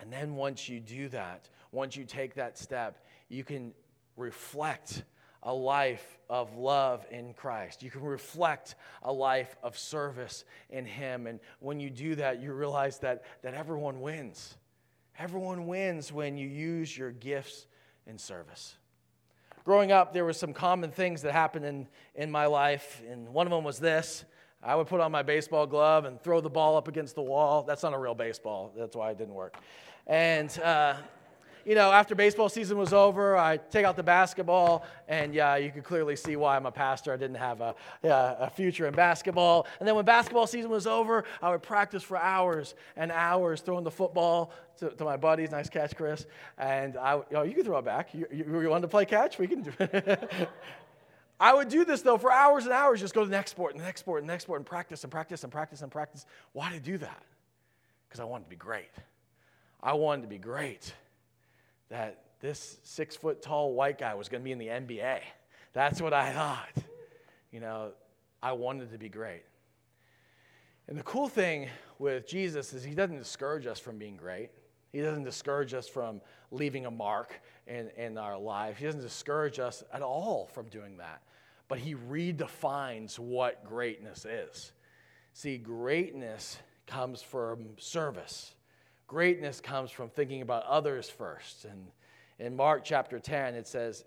And 0.00 0.12
then 0.12 0.34
once 0.34 0.68
you 0.68 0.80
do 0.80 1.08
that, 1.08 1.48
once 1.72 1.96
you 1.96 2.04
take 2.04 2.34
that 2.34 2.56
step, 2.58 3.04
you 3.28 3.44
can 3.44 3.72
reflect 4.16 5.02
a 5.42 5.52
life 5.52 6.18
of 6.28 6.56
love 6.56 7.06
in 7.10 7.32
Christ. 7.32 7.82
You 7.82 7.90
can 7.90 8.02
reflect 8.02 8.74
a 9.02 9.12
life 9.12 9.56
of 9.62 9.78
service 9.78 10.44
in 10.70 10.84
Him. 10.84 11.26
And 11.26 11.40
when 11.60 11.80
you 11.80 11.90
do 11.90 12.16
that, 12.16 12.40
you 12.40 12.52
realize 12.52 12.98
that, 13.00 13.24
that 13.42 13.54
everyone 13.54 14.00
wins. 14.00 14.56
Everyone 15.18 15.66
wins 15.66 16.12
when 16.12 16.36
you 16.36 16.48
use 16.48 16.96
your 16.96 17.12
gifts 17.12 17.66
in 18.06 18.18
service. 18.18 18.76
Growing 19.64 19.92
up, 19.92 20.12
there 20.12 20.24
were 20.24 20.32
some 20.32 20.52
common 20.52 20.90
things 20.90 21.22
that 21.22 21.32
happened 21.32 21.64
in, 21.64 21.88
in 22.14 22.30
my 22.30 22.46
life, 22.46 23.02
and 23.10 23.28
one 23.28 23.46
of 23.46 23.50
them 23.50 23.64
was 23.64 23.78
this. 23.78 24.24
I 24.62 24.74
would 24.74 24.88
put 24.88 25.00
on 25.00 25.12
my 25.12 25.22
baseball 25.22 25.66
glove 25.66 26.04
and 26.04 26.20
throw 26.20 26.40
the 26.40 26.50
ball 26.50 26.76
up 26.76 26.88
against 26.88 27.14
the 27.14 27.22
wall. 27.22 27.62
That's 27.62 27.82
not 27.82 27.94
a 27.94 27.98
real 27.98 28.14
baseball. 28.14 28.72
That's 28.76 28.96
why 28.96 29.12
it 29.12 29.18
didn't 29.18 29.34
work. 29.34 29.56
And, 30.06 30.56
uh, 30.60 30.94
you 31.64 31.74
know, 31.74 31.92
after 31.92 32.14
baseball 32.14 32.48
season 32.48 32.76
was 32.76 32.92
over, 32.92 33.36
I 33.36 33.58
take 33.58 33.84
out 33.84 33.94
the 33.94 34.02
basketball, 34.02 34.84
and 35.06 35.34
yeah, 35.34 35.56
you 35.56 35.70
could 35.70 35.84
clearly 35.84 36.16
see 36.16 36.34
why 36.34 36.56
I'm 36.56 36.66
a 36.66 36.72
pastor. 36.72 37.12
I 37.12 37.16
didn't 37.16 37.36
have 37.36 37.60
a, 37.60 37.74
a 38.02 38.50
future 38.50 38.86
in 38.88 38.94
basketball. 38.94 39.66
And 39.78 39.86
then 39.86 39.94
when 39.94 40.04
basketball 40.04 40.46
season 40.46 40.70
was 40.70 40.86
over, 40.86 41.24
I 41.42 41.50
would 41.50 41.62
practice 41.62 42.02
for 42.02 42.16
hours 42.16 42.74
and 42.96 43.12
hours 43.12 43.60
throwing 43.60 43.84
the 43.84 43.90
football 43.90 44.52
to, 44.78 44.90
to 44.90 45.04
my 45.04 45.16
buddies. 45.16 45.50
Nice 45.50 45.68
catch, 45.68 45.94
Chris. 45.94 46.26
And 46.56 46.96
I, 46.96 47.16
you, 47.16 47.24
know, 47.32 47.42
you 47.42 47.54
can 47.54 47.64
throw 47.64 47.78
it 47.78 47.84
back. 47.84 48.14
You, 48.14 48.26
you, 48.32 48.60
you 48.60 48.68
want 48.70 48.82
to 48.82 48.88
play 48.88 49.04
catch? 49.04 49.38
We 49.38 49.46
can 49.46 49.62
do 49.62 49.72
it. 49.78 50.50
I 51.40 51.54
would 51.54 51.68
do 51.68 51.84
this 51.84 52.02
though 52.02 52.18
for 52.18 52.32
hours 52.32 52.64
and 52.64 52.72
hours, 52.72 53.00
just 53.00 53.14
go 53.14 53.20
to 53.20 53.26
the 53.26 53.36
next 53.36 53.52
sport 53.52 53.72
and 53.72 53.80
the 53.80 53.84
next 53.84 54.00
sport 54.00 54.20
and 54.20 54.28
the 54.28 54.32
next 54.32 54.44
sport 54.44 54.60
and 54.60 54.66
practice 54.66 55.04
and 55.04 55.10
practice 55.10 55.44
and 55.44 55.52
practice 55.52 55.82
and 55.82 55.90
practice. 55.90 56.26
Why 56.52 56.70
did 56.70 56.76
I 56.76 56.78
do 56.78 56.98
that? 56.98 57.22
Because 58.08 58.20
I 58.20 58.24
wanted 58.24 58.44
to 58.44 58.50
be 58.50 58.56
great. 58.56 58.90
I 59.82 59.92
wanted 59.92 60.22
to 60.22 60.28
be 60.28 60.38
great. 60.38 60.92
That 61.90 62.24
this 62.40 62.78
six 62.82 63.16
foot 63.16 63.42
tall 63.42 63.72
white 63.72 63.98
guy 63.98 64.14
was 64.14 64.28
going 64.28 64.42
to 64.42 64.44
be 64.44 64.52
in 64.52 64.58
the 64.58 64.66
NBA. 64.66 65.20
That's 65.72 66.00
what 66.00 66.12
I 66.12 66.32
thought. 66.32 66.84
You 67.52 67.60
know, 67.60 67.92
I 68.42 68.52
wanted 68.52 68.92
to 68.92 68.98
be 68.98 69.08
great. 69.08 69.42
And 70.88 70.98
the 70.98 71.02
cool 71.02 71.28
thing 71.28 71.68
with 71.98 72.26
Jesus 72.26 72.72
is 72.72 72.82
he 72.82 72.94
doesn't 72.94 73.18
discourage 73.18 73.66
us 73.66 73.78
from 73.78 73.98
being 73.98 74.16
great. 74.16 74.50
He 74.92 75.00
doesn't 75.00 75.24
discourage 75.24 75.74
us 75.74 75.88
from 75.88 76.20
leaving 76.50 76.86
a 76.86 76.90
mark 76.90 77.40
in, 77.66 77.90
in 77.96 78.16
our 78.16 78.38
life. 78.38 78.78
He 78.78 78.86
doesn't 78.86 79.02
discourage 79.02 79.58
us 79.58 79.84
at 79.92 80.02
all 80.02 80.48
from 80.52 80.68
doing 80.68 80.96
that. 80.98 81.22
But 81.68 81.78
He 81.78 81.94
redefines 81.94 83.18
what 83.18 83.64
greatness 83.64 84.24
is. 84.24 84.72
See, 85.34 85.58
greatness 85.58 86.58
comes 86.86 87.20
from 87.20 87.66
service, 87.76 88.54
greatness 89.06 89.60
comes 89.60 89.90
from 89.90 90.08
thinking 90.08 90.42
about 90.42 90.64
others 90.64 91.08
first. 91.08 91.66
And 91.66 91.88
in 92.38 92.56
Mark 92.56 92.82
chapter 92.84 93.18
10, 93.18 93.54
it 93.54 93.66
says, 93.66 94.04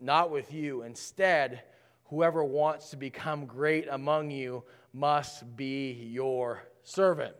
Not 0.00 0.30
with 0.30 0.52
you, 0.52 0.82
instead, 0.82 1.62
whoever 2.06 2.42
wants 2.42 2.90
to 2.90 2.96
become 2.96 3.46
great 3.46 3.86
among 3.88 4.30
you 4.32 4.64
must 4.92 5.56
be 5.56 5.92
your 5.92 6.64
servant. 6.82 7.34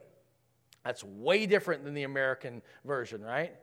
That's 0.84 1.04
way 1.04 1.46
different 1.46 1.84
than 1.84 1.94
the 1.94 2.04
American 2.04 2.62
version, 2.84 3.22
right? 3.22 3.54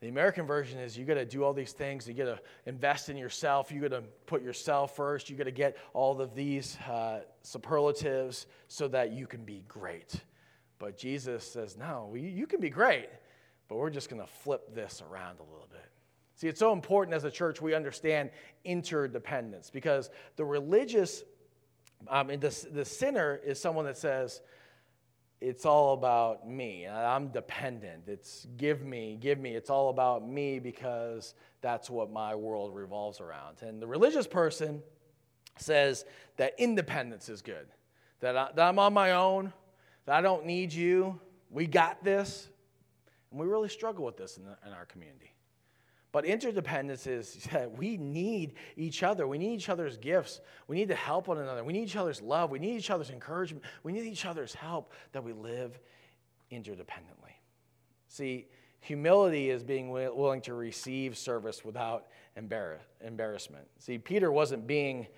The 0.00 0.08
American 0.08 0.46
version 0.46 0.78
is 0.78 0.96
you 0.96 1.04
got 1.04 1.14
to 1.14 1.24
do 1.24 1.42
all 1.42 1.54
these 1.54 1.72
things. 1.72 2.06
You 2.06 2.14
got 2.14 2.24
to 2.24 2.38
invest 2.66 3.08
in 3.08 3.16
yourself. 3.16 3.72
You 3.72 3.80
got 3.80 3.90
to 3.90 4.02
put 4.26 4.42
yourself 4.42 4.94
first. 4.94 5.30
You 5.30 5.36
got 5.36 5.44
to 5.44 5.50
get 5.50 5.76
all 5.94 6.20
of 6.20 6.34
these 6.34 6.76
uh, 6.86 7.20
superlatives 7.42 8.46
so 8.68 8.88
that 8.88 9.12
you 9.12 9.26
can 9.26 9.44
be 9.44 9.64
great. 9.66 10.20
But 10.78 10.98
Jesus 10.98 11.50
says, 11.50 11.76
no, 11.78 12.14
you 12.14 12.46
can 12.46 12.60
be 12.60 12.68
great, 12.68 13.08
but 13.68 13.76
we're 13.76 13.90
just 13.90 14.10
going 14.10 14.20
to 14.20 14.28
flip 14.28 14.74
this 14.74 15.02
around 15.10 15.38
a 15.40 15.42
little 15.50 15.68
bit. 15.70 15.88
See, 16.34 16.48
it's 16.48 16.60
so 16.60 16.74
important 16.74 17.14
as 17.14 17.24
a 17.24 17.30
church 17.30 17.62
we 17.62 17.72
understand 17.72 18.28
interdependence 18.64 19.70
because 19.70 20.10
the 20.36 20.44
religious, 20.44 21.24
um, 22.08 22.28
and 22.28 22.42
the, 22.42 22.66
the 22.72 22.84
sinner 22.84 23.40
is 23.42 23.58
someone 23.58 23.86
that 23.86 23.96
says, 23.96 24.42
it's 25.40 25.66
all 25.66 25.92
about 25.92 26.48
me. 26.48 26.86
I'm 26.88 27.28
dependent. 27.28 28.04
It's 28.06 28.46
give 28.56 28.82
me, 28.82 29.18
give 29.20 29.38
me. 29.38 29.54
It's 29.54 29.70
all 29.70 29.90
about 29.90 30.26
me 30.26 30.58
because 30.58 31.34
that's 31.60 31.90
what 31.90 32.10
my 32.10 32.34
world 32.34 32.74
revolves 32.74 33.20
around. 33.20 33.58
And 33.60 33.80
the 33.80 33.86
religious 33.86 34.26
person 34.26 34.82
says 35.58 36.04
that 36.36 36.54
independence 36.58 37.28
is 37.28 37.42
good, 37.42 37.66
that, 38.20 38.36
I, 38.36 38.48
that 38.54 38.68
I'm 38.68 38.78
on 38.78 38.94
my 38.94 39.12
own, 39.12 39.52
that 40.06 40.16
I 40.16 40.20
don't 40.20 40.46
need 40.46 40.72
you. 40.72 41.20
We 41.50 41.66
got 41.66 42.02
this. 42.02 42.48
And 43.30 43.40
we 43.40 43.46
really 43.46 43.68
struggle 43.68 44.04
with 44.04 44.16
this 44.16 44.38
in, 44.38 44.44
the, 44.44 44.56
in 44.66 44.72
our 44.72 44.86
community. 44.86 45.32
But 46.16 46.24
interdependence 46.24 47.06
is 47.06 47.34
that 47.52 47.76
we 47.76 47.98
need 47.98 48.54
each 48.74 49.02
other. 49.02 49.28
We 49.28 49.36
need 49.36 49.52
each 49.52 49.68
other's 49.68 49.98
gifts. 49.98 50.40
We 50.66 50.74
need 50.74 50.88
to 50.88 50.94
help 50.94 51.28
one 51.28 51.36
another. 51.36 51.62
We 51.62 51.74
need 51.74 51.82
each 51.82 51.96
other's 51.96 52.22
love. 52.22 52.50
We 52.50 52.58
need 52.58 52.78
each 52.78 52.88
other's 52.88 53.10
encouragement. 53.10 53.66
We 53.82 53.92
need 53.92 54.04
each 54.04 54.24
other's 54.24 54.54
help 54.54 54.94
that 55.12 55.22
we 55.22 55.34
live 55.34 55.78
interdependently. 56.50 57.34
See, 58.08 58.46
humility 58.80 59.50
is 59.50 59.62
being 59.62 59.90
willing 59.90 60.40
to 60.40 60.54
receive 60.54 61.18
service 61.18 61.66
without 61.66 62.06
embarrassment. 62.34 63.66
See, 63.78 63.98
Peter 63.98 64.32
wasn't 64.32 64.66
being 64.66 65.08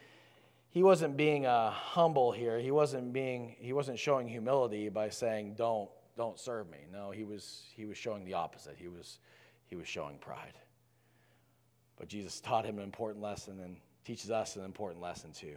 he 0.71 0.83
wasn't 0.83 1.17
being 1.17 1.47
uh, 1.47 1.71
humble 1.71 2.33
here. 2.33 2.59
He 2.59 2.73
wasn't 2.73 3.13
being 3.13 3.55
he 3.61 3.73
wasn't 3.73 4.01
showing 4.01 4.27
humility 4.27 4.89
by 4.89 5.11
saying 5.11 5.55
don't 5.55 5.89
don't 6.17 6.41
serve 6.41 6.69
me. 6.69 6.79
No, 6.93 7.13
he 7.13 7.23
was 7.23 7.67
he 7.77 7.85
was 7.85 7.97
showing 7.97 8.25
the 8.25 8.35
opposite. 8.35 8.75
He 8.77 8.89
was 8.89 9.21
he 9.67 9.77
was 9.77 9.87
showing 9.87 10.19
pride. 10.19 10.55
But 11.99 12.09
Jesus 12.09 12.41
taught 12.41 12.65
him 12.65 12.79
an 12.79 12.85
important 12.85 13.23
lesson 13.23 13.61
and 13.61 13.77
teaches 14.05 14.31
us 14.31 14.57
an 14.57 14.65
important 14.65 15.03
lesson 15.03 15.33
too. 15.33 15.57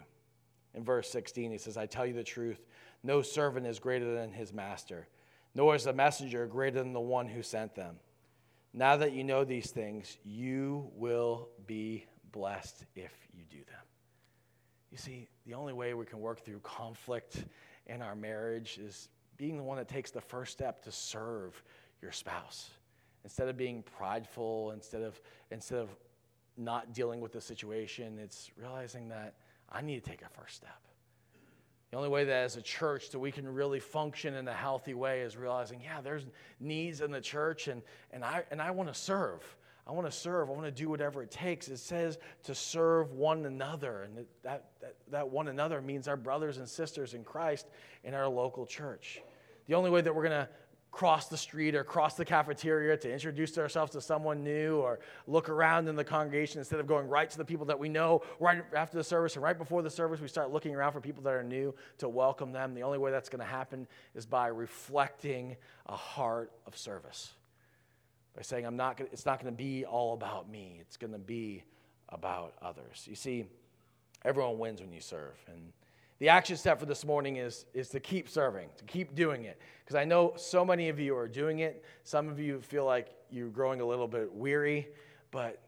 In 0.74 0.84
verse 0.84 1.10
16, 1.10 1.52
he 1.52 1.58
says, 1.58 1.78
I 1.78 1.86
tell 1.86 2.06
you 2.06 2.14
the 2.14 2.24
truth, 2.24 2.66
no 3.04 3.22
servant 3.22 3.68
is 3.68 3.80
greater 3.80 4.14
than 4.16 4.32
his 4.32 4.54
master, 4.54 5.08
nor 5.54 5.76
is 5.76 5.86
a 5.86 5.94
messenger 5.94 6.48
greater 6.48 6.80
than 6.80 6.94
the 6.94 7.00
one 7.00 7.28
who 7.28 7.44
sent 7.44 7.76
them. 7.76 7.98
Now 8.74 8.98
that 8.98 9.12
you 9.12 9.24
know 9.24 9.44
these 9.44 9.72
things, 9.72 10.18
you 10.24 10.90
will 10.96 11.50
be 11.68 12.06
blessed 12.32 12.86
if 12.96 13.12
you 13.34 13.44
do 13.50 13.58
them. 13.58 13.84
You 14.92 14.98
see, 14.98 15.28
the 15.46 15.54
only 15.54 15.74
way 15.74 15.94
we 15.94 16.06
can 16.06 16.20
work 16.20 16.44
through 16.44 16.60
conflict 16.60 17.44
in 17.88 18.02
our 18.02 18.16
marriage 18.16 18.78
is 18.78 19.10
being 19.38 19.58
the 19.58 19.64
one 19.64 19.78
that 19.78 19.90
takes 19.90 20.12
the 20.12 20.22
first 20.22 20.52
step 20.54 20.84
to 20.84 20.92
serve 20.92 21.62
your 22.02 22.12
spouse. 22.12 22.70
Instead 23.24 23.48
of 23.50 23.58
being 23.58 23.84
prideful, 23.84 24.72
instead 24.72 25.02
of, 25.02 25.20
instead 25.52 25.80
of 25.80 25.90
not 26.58 26.94
dealing 26.94 27.22
with 27.22 27.32
the 27.32 27.42
situation. 27.42 28.20
It's 28.22 28.52
realizing 28.58 29.10
that 29.10 29.36
I 29.70 29.82
need 29.82 30.04
to 30.04 30.10
take 30.10 30.22
a 30.22 30.30
first 30.30 30.56
step. 30.56 30.80
The 31.92 31.98
only 31.98 32.10
way 32.10 32.24
that 32.24 32.44
as 32.44 32.56
a 32.56 32.62
church 32.62 33.10
that 33.10 33.20
we 33.20 33.32
can 33.32 33.48
really 33.54 33.82
function 33.82 34.36
in 34.36 34.48
a 34.48 34.54
healthy 34.54 34.94
way 34.94 35.22
is 35.22 35.36
realizing, 35.36 35.82
yeah, 35.84 36.00
there's 36.00 36.26
needs 36.60 37.02
in 37.02 37.12
the 37.12 37.20
church 37.20 37.68
and, 37.68 37.82
and 38.12 38.24
I, 38.24 38.44
and 38.50 38.62
I 38.62 38.72
want 38.72 38.94
to 38.94 38.96
serve. 38.98 39.44
I 39.86 39.92
want 39.92 40.08
to 40.08 40.12
serve. 40.12 40.50
I 40.50 40.54
want 40.54 40.66
to 40.66 40.72
do 40.72 40.90
whatever 40.90 41.22
it 41.22 41.32
takes. 41.32 41.68
It 41.68 41.78
says 41.78 42.18
to 42.44 42.56
serve 42.56 43.12
one 43.12 43.46
another. 43.46 44.04
And 44.04 44.26
that, 44.44 44.68
that, 44.80 44.96
that 45.10 45.30
one 45.30 45.50
another 45.50 45.82
means 45.82 46.08
our 46.08 46.16
brothers 46.16 46.60
and 46.60 46.70
sisters 46.70 47.14
in 47.14 47.26
Christ 47.26 47.68
in 48.06 48.14
our 48.14 48.28
local 48.28 48.66
church. 48.66 49.22
The 49.68 49.74
only 49.74 49.90
way 49.90 50.00
that 50.00 50.16
we're 50.16 50.24
going 50.24 50.46
to 50.46 50.50
cross 50.92 51.28
the 51.28 51.38
street 51.38 51.74
or 51.74 51.84
cross 51.84 52.16
the 52.16 52.26
cafeteria 52.26 52.98
to 52.98 53.12
introduce 53.12 53.58
ourselves 53.58 53.94
to 53.94 54.02
someone 54.02 54.44
new 54.44 54.78
or 54.78 55.00
look 55.26 55.48
around 55.48 55.88
in 55.88 55.96
the 55.96 56.04
congregation 56.04 56.60
instead 56.60 56.80
of 56.80 56.88
going 56.88 57.08
right 57.08 57.30
to 57.30 57.38
the 57.38 57.46
people 57.46 57.66
that 57.66 57.80
we 57.80 57.88
know 57.88 58.22
right 58.40 58.64
after 58.76 58.98
the 58.98 59.04
service 59.04 59.36
and 59.36 59.44
right 59.44 59.58
before 59.58 59.82
the 59.82 59.90
service 59.90 60.20
we 60.20 60.28
start 60.28 60.52
looking 60.52 60.76
around 60.76 60.92
for 60.92 61.00
people 61.00 61.24
that 61.24 61.34
are 61.34 61.44
new 61.44 61.74
to 61.98 62.10
welcome 62.10 62.52
them. 62.52 62.74
The 62.74 62.84
only 62.84 62.98
way 62.98 63.10
that's 63.10 63.30
going 63.30 63.40
to 63.40 63.46
happen 63.46 63.88
is 64.16 64.26
by 64.26 64.48
reflecting 64.48 65.56
a 65.86 65.96
heart 65.96 66.52
of 66.66 66.78
service 66.78 67.34
by 68.36 68.42
saying 68.44 68.66
i'm 68.66 68.78
not 68.78 68.96
gonna, 68.96 69.10
it's 69.12 69.26
not 69.26 69.42
going 69.42 69.52
to 69.52 69.58
be 69.58 69.84
all 69.84 70.14
about 70.14 70.50
me 70.50 70.78
it's 70.80 70.96
going 70.96 71.12
to 71.12 71.20
be 71.20 71.64
about 72.12 72.54
others. 72.62 73.06
You 73.10 73.16
see 73.16 73.46
everyone 74.24 74.60
wins 74.60 74.82
when 74.82 74.92
you 74.92 75.02
serve 75.02 75.38
and 75.48 75.72
the 76.22 76.30
action 76.30 76.56
step 76.56 76.80
for 76.80 76.86
this 76.86 77.04
morning 77.04 77.38
is, 77.38 77.66
is 77.74 77.90
to 77.90 78.00
keep 78.00 78.30
serving, 78.30 78.70
to 78.78 78.84
keep 78.84 79.16
doing 79.16 79.46
it. 79.46 79.60
Because 79.84 79.96
I 79.96 80.06
know 80.06 80.34
so 80.36 80.64
many 80.64 80.88
of 80.90 81.00
you 81.00 81.18
are 81.18 81.28
doing 81.28 81.60
it. 81.60 81.84
Some 82.04 82.30
of 82.30 82.40
you 82.40 82.62
feel 82.62 82.86
like 82.86 83.08
you're 83.32 83.50
growing 83.50 83.82
a 83.82 83.86
little 83.86 84.08
bit 84.08 84.32
weary, 84.32 84.90
but 85.32 85.64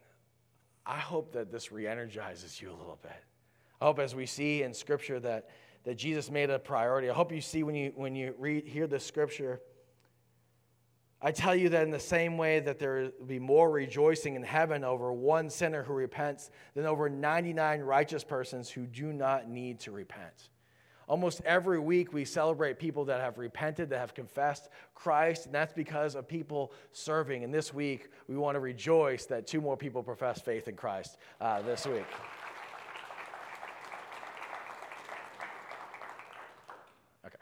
I 0.86 1.00
hope 1.00 1.34
that 1.34 1.52
this 1.52 1.72
re 1.72 1.88
energizes 1.88 2.62
you 2.62 2.70
a 2.70 2.78
little 2.78 3.00
bit. 3.02 3.18
I 3.82 3.86
hope 3.86 3.98
as 3.98 4.14
we 4.14 4.28
see 4.28 4.62
in 4.62 4.76
Scripture 4.76 5.20
that, 5.22 5.50
that 5.86 5.98
Jesus 5.98 6.30
made 6.30 6.52
a 6.52 6.60
priority. 6.60 7.10
I 7.10 7.16
hope 7.16 7.32
you 7.32 7.42
see 7.42 7.64
when 7.64 7.74
you, 7.74 7.92
when 7.96 8.16
you 8.16 8.36
read, 8.38 8.68
hear 8.68 8.86
the 8.86 9.00
Scripture 9.00 9.60
I 11.26 11.32
tell 11.32 11.56
you 11.56 11.70
that 11.70 11.84
in 11.84 11.90
the 11.90 12.00
same 12.02 12.38
way 12.38 12.60
that 12.60 12.80
there 12.80 13.10
will 13.18 13.26
be 13.26 13.40
more 13.40 13.72
rejoicing 13.72 14.36
in 14.36 14.44
heaven 14.44 14.84
over 14.84 15.14
one 15.14 15.50
sinner 15.50 15.82
who 15.82 15.94
repents 15.94 16.52
than 16.76 16.86
over 16.86 17.10
99 17.10 17.80
righteous 17.80 18.26
persons 18.26 18.70
who 18.70 18.86
do 18.86 19.14
not 19.14 19.48
need 19.48 19.80
to 19.82 19.92
repent. 19.92 20.50
Almost 21.08 21.42
every 21.46 21.80
week 21.80 22.12
we 22.12 22.26
celebrate 22.26 22.78
people 22.78 23.06
that 23.06 23.22
have 23.22 23.38
repented, 23.38 23.90
that 23.90 24.00
have 24.00 24.14
confessed 24.14 24.68
Christ, 24.96 25.46
and 25.46 25.56
that's 25.56 25.72
because 25.72 26.16
of 26.16 26.28
people 26.28 26.74
serving. 26.92 27.46
And 27.46 27.54
this 27.54 27.74
week 27.74 28.10
we 28.28 28.36
want 28.36 28.56
to 28.56 28.60
rejoice 28.60 29.26
that 29.28 29.48
two 29.48 29.62
more 29.62 29.78
people 29.78 30.04
profess 30.04 30.42
faith 30.42 30.68
in 30.68 30.76
Christ 30.76 31.18
uh, 31.40 31.62
this 31.62 31.86
week. 31.86 32.06
Okay. 37.26 37.28
okay. 37.28 37.38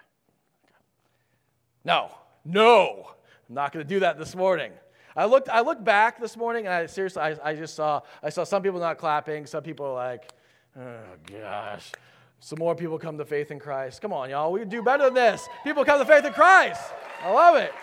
No, 1.84 2.12
no. 2.46 3.16
I'm 3.52 3.56
not 3.56 3.74
going 3.74 3.86
to 3.86 3.94
do 3.94 4.00
that 4.00 4.18
this 4.18 4.34
morning. 4.34 4.72
I 5.14 5.26
looked, 5.26 5.50
I 5.50 5.60
looked 5.60 5.84
back 5.84 6.22
this 6.22 6.38
morning 6.38 6.68
and 6.68 6.74
I 6.74 6.86
seriously, 6.86 7.22
I, 7.22 7.36
I 7.44 7.54
just 7.54 7.76
saw, 7.76 8.00
I 8.24 8.30
saw 8.30 8.46
some 8.46 8.64
people 8.64 8.80
not 8.80 8.98
clapping. 8.98 9.46
Some 9.46 9.62
people 9.62 9.88
are 9.88 9.94
like, 9.94 10.32
oh 10.80 11.02
gosh. 11.30 11.92
Some 12.40 12.60
more 12.60 12.76
people 12.76 12.98
come 12.98 13.18
to 13.18 13.26
faith 13.26 13.52
in 13.52 13.60
Christ. 13.60 14.02
Come 14.02 14.14
on, 14.14 14.30
y'all. 14.30 14.54
We 14.54 14.62
can 14.62 14.70
do 14.70 14.82
better 14.82 15.04
than 15.04 15.16
this. 15.16 15.50
People 15.66 15.84
come 15.84 16.00
to 16.00 16.06
faith 16.06 16.24
in 16.24 16.32
Christ. 16.32 16.82
I 17.22 17.30
love 17.30 17.58
it. 17.58 17.74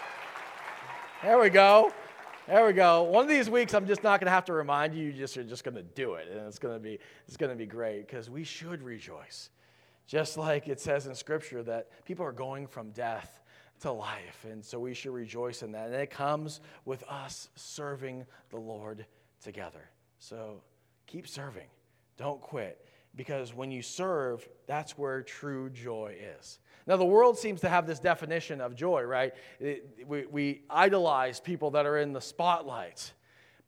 There 1.22 1.38
we 1.38 1.50
go. 1.50 1.92
There 2.46 2.64
we 2.64 2.72
go. 2.72 3.02
One 3.02 3.24
of 3.24 3.28
these 3.28 3.50
weeks, 3.50 3.74
I'm 3.74 3.86
just 3.86 4.02
not 4.02 4.20
going 4.20 4.26
to 4.28 4.32
have 4.32 4.46
to 4.46 4.54
remind 4.54 4.94
you. 4.94 5.08
You 5.08 5.12
just 5.12 5.36
are 5.36 5.44
just 5.44 5.64
going 5.64 5.74
to 5.74 5.82
do 5.82 6.14
it, 6.14 6.28
and 6.32 6.46
it's 6.46 6.58
going 6.58 6.72
to 6.72 6.80
be 6.80 6.98
it's 7.26 7.36
going 7.36 7.50
to 7.50 7.56
be 7.56 7.66
great 7.66 8.06
because 8.06 8.30
we 8.30 8.42
should 8.42 8.82
rejoice, 8.82 9.50
just 10.06 10.38
like 10.38 10.66
it 10.66 10.80
says 10.80 11.06
in 11.06 11.14
Scripture 11.14 11.62
that 11.64 12.06
people 12.06 12.24
are 12.24 12.32
going 12.32 12.66
from 12.66 12.88
death 12.92 13.38
to 13.80 13.92
life. 13.92 14.44
And 14.44 14.64
so 14.64 14.78
we 14.78 14.94
should 14.94 15.12
rejoice 15.12 15.62
in 15.62 15.72
that. 15.72 15.86
And 15.86 15.94
it 15.94 16.10
comes 16.10 16.60
with 16.84 17.02
us 17.08 17.48
serving 17.54 18.26
the 18.50 18.58
Lord 18.58 19.06
together. 19.42 19.90
So 20.18 20.62
keep 21.06 21.28
serving, 21.28 21.68
don't 22.16 22.40
quit. 22.40 22.84
Because 23.16 23.54
when 23.54 23.70
you 23.70 23.82
serve, 23.82 24.48
that's 24.66 24.96
where 24.96 25.22
true 25.22 25.70
joy 25.70 26.14
is. 26.38 26.58
Now, 26.86 26.96
the 26.96 27.04
world 27.04 27.36
seems 27.36 27.60
to 27.62 27.68
have 27.68 27.86
this 27.86 27.98
definition 27.98 28.60
of 28.60 28.74
joy, 28.74 29.02
right? 29.02 29.32
It, 29.60 30.04
we, 30.06 30.26
we 30.26 30.62
idolize 30.70 31.40
people 31.40 31.70
that 31.72 31.84
are 31.84 31.98
in 31.98 32.12
the 32.12 32.20
spotlight 32.20 33.12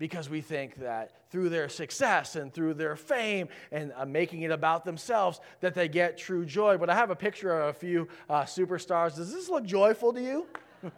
because 0.01 0.29
we 0.29 0.41
think 0.41 0.75
that 0.81 1.31
through 1.31 1.49
their 1.49 1.69
success 1.69 2.35
and 2.35 2.53
through 2.53 2.75
their 2.75 2.97
fame 2.97 3.47
and 3.71 3.93
uh, 3.97 4.05
making 4.05 4.43
it 4.43 4.51
about 4.51 4.85
themselves 4.85 5.41
that 5.61 5.75
they 5.75 5.87
get 5.87 6.19
true 6.19 6.45
joy 6.45 6.77
but 6.77 6.91
i 6.91 6.95
have 6.97 7.11
a 7.11 7.17
picture 7.17 7.61
of 7.61 7.69
a 7.69 7.79
few 7.79 8.09
uh, 8.29 8.43
superstars 8.43 9.15
does 9.15 9.33
this 9.33 9.49
look 9.49 9.65
joyful 9.65 10.13
to 10.13 10.21
you 10.21 10.45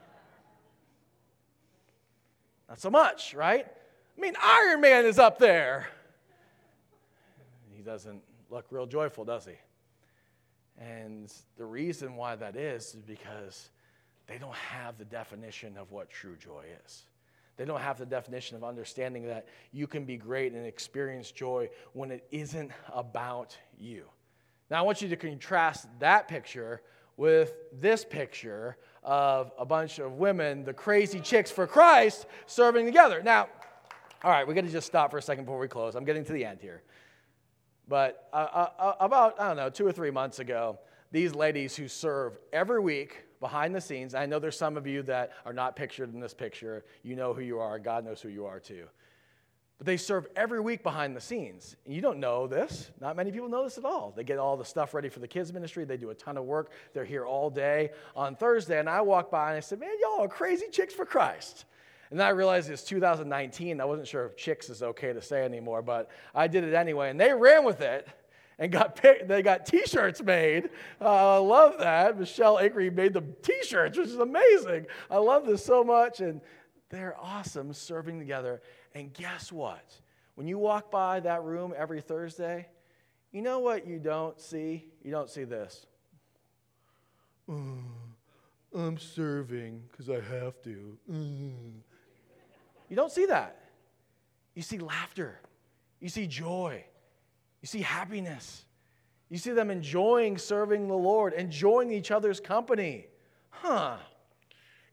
Not 2.73 2.81
so 2.81 2.89
much, 2.89 3.35
right? 3.35 3.67
I 3.67 4.21
mean, 4.21 4.33
Iron 4.43 4.81
Man 4.81 5.05
is 5.05 5.19
up 5.19 5.39
there. 5.39 5.89
He 7.77 7.83
doesn't 7.83 8.23
look 8.49 8.65
real 8.71 8.87
joyful, 8.87 9.27
does 9.27 9.45
he? 9.45 9.57
And 10.79 11.31
the 11.59 11.67
reason 11.67 12.17
why 12.17 12.35
that 12.37 12.57
is 12.57 12.95
is 12.95 13.03
because 13.03 13.69
they 14.27 14.39
don't 14.39 14.55
have 14.55 14.97
the 14.97 15.05
definition 15.05 15.77
of 15.77 15.93
what 15.93 16.09
true 16.09 16.35
joy 16.37 16.65
is. 16.87 17.03
They 17.57 17.65
don't 17.65 17.81
have 17.81 17.99
the 17.99 18.07
definition 18.07 18.57
of 18.57 18.65
understanding 18.65 19.27
that 19.27 19.47
you 19.73 19.87
can 19.87 20.05
be 20.05 20.17
great 20.17 20.53
and 20.53 20.67
experience 20.67 21.31
joy 21.31 21.69
when 21.93 22.11
it 22.11 22.27
isn't 22.31 22.71
about 22.93 23.57
you. 23.79 24.05
Now, 24.71 24.79
I 24.79 24.83
want 24.83 25.03
you 25.03 25.09
to 25.09 25.17
contrast 25.17 25.87
that 25.99 26.29
picture 26.29 26.81
with 27.17 27.53
this 27.79 28.05
picture 28.05 28.79
of 29.03 29.53
a 29.59 29.67
bunch 29.67 29.99
of 29.99 30.13
women, 30.15 30.65
the 30.65 30.73
crazy 30.73 31.21
chicks 31.21 31.51
for 31.51 31.67
Christ, 31.67 32.27
serving 32.47 32.87
together. 32.87 33.23
Now, 33.23 33.49
all 34.25 34.31
right, 34.31 34.47
we're 34.47 34.55
going 34.55 34.67
to 34.67 34.73
just 34.73 34.87
stop 34.87 35.11
for 35.11 35.19
a 35.19 35.23
second 35.23 35.45
before 35.45 35.59
we 35.59 35.69
close. 35.69 35.95
I'm 35.95 36.05
getting 36.05 36.25
to 36.25 36.33
the 36.33 36.45
end 36.45 36.61
here. 36.61 36.83
But 37.89 38.29
uh, 38.33 38.37
uh, 38.37 38.69
uh, 38.79 38.95
about, 39.01 39.41
I 39.41 39.49
don't 39.49 39.57
know, 39.57 39.69
two 39.69 39.87
or 39.87 39.93
three 39.93 40.11
months 40.11 40.39
ago, 40.39 40.79
these 41.11 41.35
ladies 41.35 41.77
who 41.77 41.89
serve 41.89 42.39
every 42.53 42.81
week 42.81 43.25
behind 43.43 43.75
the 43.75 43.81
scenes, 43.81 44.15
I 44.15 44.25
know 44.25 44.39
there's 44.39 44.57
some 44.57 44.79
of 44.79 44.87
you 44.87 45.03
that 45.03 45.33
are 45.45 45.53
not 45.53 45.77
pictured 45.77 46.15
in 46.15 46.21
this 46.21 46.33
picture. 46.33 46.85
You 47.03 47.17
know 47.17 47.35
who 47.35 47.43
you 47.43 47.59
are, 47.59 47.79
God 47.79 48.07
knows 48.07 48.23
who 48.23 48.31
you 48.31 48.47
are 48.47 48.61
too. 48.61 48.87
But 49.77 49.87
they 49.87 49.97
serve 49.97 50.29
every 50.37 50.61
week 50.61 50.85
behind 50.85 51.17
the 51.17 51.21
scenes. 51.21 51.75
And 51.85 51.93
you 51.93 52.01
don't 52.01 52.21
know 52.21 52.47
this. 52.47 52.93
Not 53.01 53.17
many 53.17 53.33
people 53.33 53.49
know 53.49 53.65
this 53.65 53.79
at 53.79 53.85
all. 53.85 54.15
They 54.17 54.23
get 54.23 54.39
all 54.39 54.57
the 54.57 54.65
stuff 54.65 54.95
ready 54.95 55.09
for 55.09 55.19
the 55.19 55.27
kids' 55.27 55.53
ministry. 55.53 55.85
They 55.85 55.97
do 55.97 56.11
a 56.11 56.15
ton 56.15 56.37
of 56.39 56.45
work. 56.45 56.71
They're 56.95 57.05
here 57.05 57.27
all 57.27 57.51
day 57.51 57.91
on 58.15 58.37
Thursday. 58.37 58.79
And 58.79 58.89
I 58.89 59.01
walk 59.01 59.29
by 59.29 59.49
and 59.49 59.57
I 59.57 59.61
said, 59.61 59.81
Man, 59.81 59.91
y'all 60.01 60.25
are 60.25 60.29
crazy 60.29 60.67
chicks 60.71 60.95
for 60.95 61.05
Christ. 61.05 61.65
And 62.11 62.21
then 62.21 62.27
I 62.29 62.31
realized 62.31 62.71
it's 62.71 62.85
2019. 62.85 63.81
I 63.81 63.85
wasn't 63.85 64.07
sure 64.07 64.25
if 64.25 64.37
chicks 64.37 64.71
is 64.71 64.85
okay 64.85 65.13
to 65.13 65.21
say 65.21 65.45
anymore, 65.45 65.83
but 65.83 66.11
I 66.33 66.47
did 66.47 66.63
it 66.63 66.75
anyway. 66.75 67.11
And 67.11 67.19
they 67.19 67.33
ran 67.33 67.65
with 67.65 67.81
it 67.81 68.07
and 68.59 68.71
got 68.71 69.01
they 69.27 69.43
got 69.43 69.67
t-shirts 69.67 70.23
made. 70.23 70.71
Uh, 71.01 71.37
I 71.37 71.39
love 71.39 71.79
that. 71.79 72.19
Michelle 72.19 72.57
Akery 72.57 72.95
made 72.95 73.13
the 73.13 73.25
t-shirts, 73.43 73.99
which 73.99 74.09
is 74.09 74.19
amazing. 74.19 74.87
I 75.11 75.19
love 75.19 75.47
this 75.47 75.65
so 75.65 75.83
much. 75.85 76.21
And 76.21 76.41
they're 76.91 77.17
awesome 77.21 77.73
serving 77.73 78.19
together. 78.19 78.63
And 78.95 79.13
guess 79.13 79.51
what? 79.51 79.95
When 80.35 80.47
you 80.47 80.59
walk 80.59 80.91
by 80.91 81.21
that 81.21 81.43
room 81.43 81.75
every 81.77 82.01
Thursday, 82.01 82.69
you 83.33 83.43
know 83.43 83.59
what 83.59 83.87
you 83.87 83.99
don't 83.99 84.39
see? 84.41 84.87
You 85.03 85.11
don't 85.11 85.31
see 85.31 85.45
this. 85.45 85.87
Mm, 87.49 87.83
I'm 88.75 88.99
serving 88.99 89.83
because 89.91 90.09
I 90.09 90.21
have 90.21 90.63
to. 90.63 90.99
Mm. 91.11 91.81
You 92.89 92.97
don't 92.97 93.11
see 93.11 93.27
that. 93.27 93.59
You 94.55 94.63
see 94.63 94.79
laughter. 94.79 95.41
You 96.01 96.09
see 96.09 96.27
joy. 96.27 96.85
You 97.63 97.69
see 97.69 97.81
happiness. 97.81 98.65
You 99.31 99.39
see 99.39 99.53
them 99.53 99.71
enjoying 99.71 100.37
serving 100.37 100.89
the 100.89 100.95
Lord, 100.95 101.33
enjoying 101.33 101.91
each 101.91 102.11
other's 102.11 102.41
company. 102.41 103.07
Huh. 103.49 103.97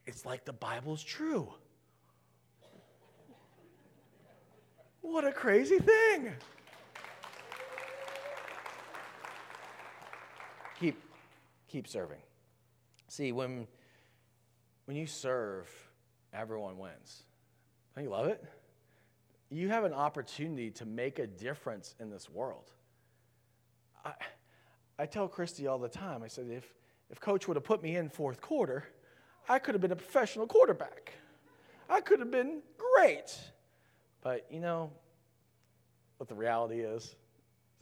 It's 0.06 0.24
like 0.24 0.44
the 0.44 0.52
Bible's 0.52 1.02
true. 1.02 1.52
What 5.02 5.26
a 5.26 5.32
crazy 5.32 5.78
thing. 5.78 6.30
Keep, 10.78 11.02
keep 11.68 11.88
serving. 11.88 12.20
See, 13.08 13.32
when, 13.32 13.66
when 14.86 14.96
you 14.96 15.06
serve, 15.06 15.68
everyone 16.32 16.78
wins. 16.78 17.24
Don't 17.94 18.04
you 18.04 18.10
love 18.10 18.28
it? 18.28 18.42
You 19.50 19.68
have 19.68 19.84
an 19.84 19.92
opportunity 19.92 20.70
to 20.72 20.86
make 20.86 21.18
a 21.18 21.26
difference 21.26 21.94
in 21.98 22.08
this 22.08 22.30
world. 22.30 22.70
I, 24.04 24.12
I 24.98 25.06
tell 25.06 25.26
Christy 25.28 25.66
all 25.66 25.78
the 25.78 25.88
time, 25.88 26.22
I 26.22 26.28
said, 26.28 26.46
if, 26.50 26.64
if 27.10 27.20
coach 27.20 27.48
would 27.48 27.56
have 27.56 27.64
put 27.64 27.82
me 27.82 27.96
in 27.96 28.08
fourth 28.08 28.40
quarter, 28.40 28.84
I 29.48 29.58
could 29.58 29.74
have 29.74 29.82
been 29.82 29.92
a 29.92 29.96
professional 29.96 30.46
quarterback. 30.46 31.12
I 31.88 32.00
could 32.00 32.20
have 32.20 32.30
been 32.30 32.62
great. 32.96 33.36
But 34.22 34.46
you 34.50 34.60
know 34.60 34.92
what 36.18 36.28
the 36.28 36.34
reality 36.34 36.80
is? 36.80 37.16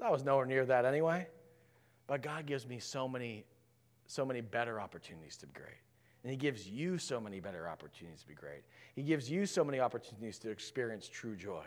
I 0.02 0.10
was 0.10 0.24
nowhere 0.24 0.46
near 0.46 0.64
that 0.64 0.84
anyway. 0.84 1.26
But 2.06 2.22
God 2.22 2.46
gives 2.46 2.66
me 2.66 2.78
so 2.78 3.06
many, 3.06 3.44
so 4.06 4.24
many 4.24 4.40
better 4.40 4.80
opportunities 4.80 5.36
to 5.38 5.46
be 5.46 5.52
great. 5.52 5.76
And 6.22 6.30
He 6.30 6.36
gives 6.36 6.66
you 6.66 6.98
so 6.98 7.20
many 7.20 7.40
better 7.40 7.68
opportunities 7.68 8.20
to 8.22 8.28
be 8.28 8.34
great. 8.34 8.64
He 8.94 9.02
gives 9.02 9.30
you 9.30 9.46
so 9.46 9.64
many 9.64 9.80
opportunities 9.80 10.38
to 10.40 10.50
experience 10.50 11.08
true 11.08 11.36
joy. 11.36 11.64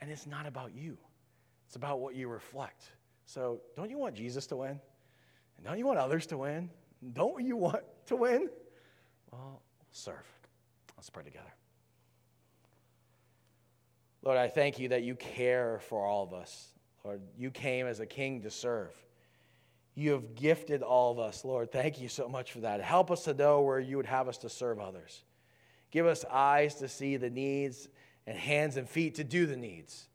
And 0.00 0.10
it's 0.10 0.26
not 0.26 0.46
about 0.46 0.74
you, 0.74 0.96
it's 1.66 1.76
about 1.76 2.00
what 2.00 2.14
you 2.14 2.28
reflect. 2.28 2.84
So, 3.24 3.60
don't 3.76 3.88
you 3.88 3.98
want 3.98 4.14
Jesus 4.14 4.46
to 4.48 4.56
win? 4.56 4.80
And 5.56 5.66
don't 5.66 5.78
you 5.78 5.86
want 5.86 5.98
others 5.98 6.26
to 6.26 6.38
win? 6.38 6.70
Don't 7.12 7.44
you 7.44 7.56
want 7.56 7.84
to 8.06 8.16
win? 8.16 8.50
Well, 9.30 9.62
serve. 9.92 10.26
Let's 10.96 11.10
pray 11.10 11.24
together. 11.24 11.52
Lord, 14.22 14.38
I 14.38 14.48
thank 14.48 14.78
you 14.78 14.88
that 14.88 15.02
you 15.02 15.16
care 15.16 15.80
for 15.88 16.04
all 16.04 16.22
of 16.22 16.32
us. 16.32 16.68
Lord, 17.04 17.20
you 17.36 17.50
came 17.50 17.86
as 17.86 18.00
a 18.00 18.06
king 18.06 18.42
to 18.42 18.50
serve. 18.50 18.94
You 19.94 20.12
have 20.12 20.34
gifted 20.34 20.82
all 20.82 21.12
of 21.12 21.18
us, 21.18 21.44
Lord. 21.44 21.70
Thank 21.70 22.00
you 22.00 22.08
so 22.08 22.28
much 22.28 22.52
for 22.52 22.60
that. 22.60 22.80
Help 22.80 23.10
us 23.10 23.24
to 23.24 23.34
know 23.34 23.60
where 23.60 23.78
you 23.78 23.96
would 23.98 24.06
have 24.06 24.28
us 24.28 24.38
to 24.38 24.48
serve 24.48 24.80
others. 24.80 25.22
Give 25.90 26.06
us 26.06 26.24
eyes 26.30 26.76
to 26.76 26.88
see 26.88 27.16
the 27.18 27.28
needs 27.28 27.88
and 28.26 28.36
hands 28.36 28.76
and 28.76 28.88
feet 28.88 29.16
to 29.16 29.24
do 29.24 29.46
the 29.46 29.56
needs. 29.56 30.08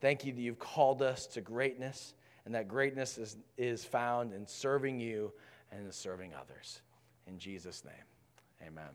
Thank 0.00 0.26
you 0.26 0.32
that 0.32 0.40
you've 0.40 0.58
called 0.58 1.00
us 1.00 1.26
to 1.28 1.40
greatness, 1.40 2.12
and 2.44 2.54
that 2.54 2.68
greatness 2.68 3.16
is, 3.16 3.38
is 3.56 3.84
found 3.84 4.34
in 4.34 4.46
serving 4.46 5.00
you 5.00 5.32
and 5.72 5.86
in 5.86 5.92
serving 5.92 6.32
others. 6.34 6.82
In 7.26 7.38
Jesus' 7.38 7.82
name, 7.84 8.66
amen. 8.68 8.90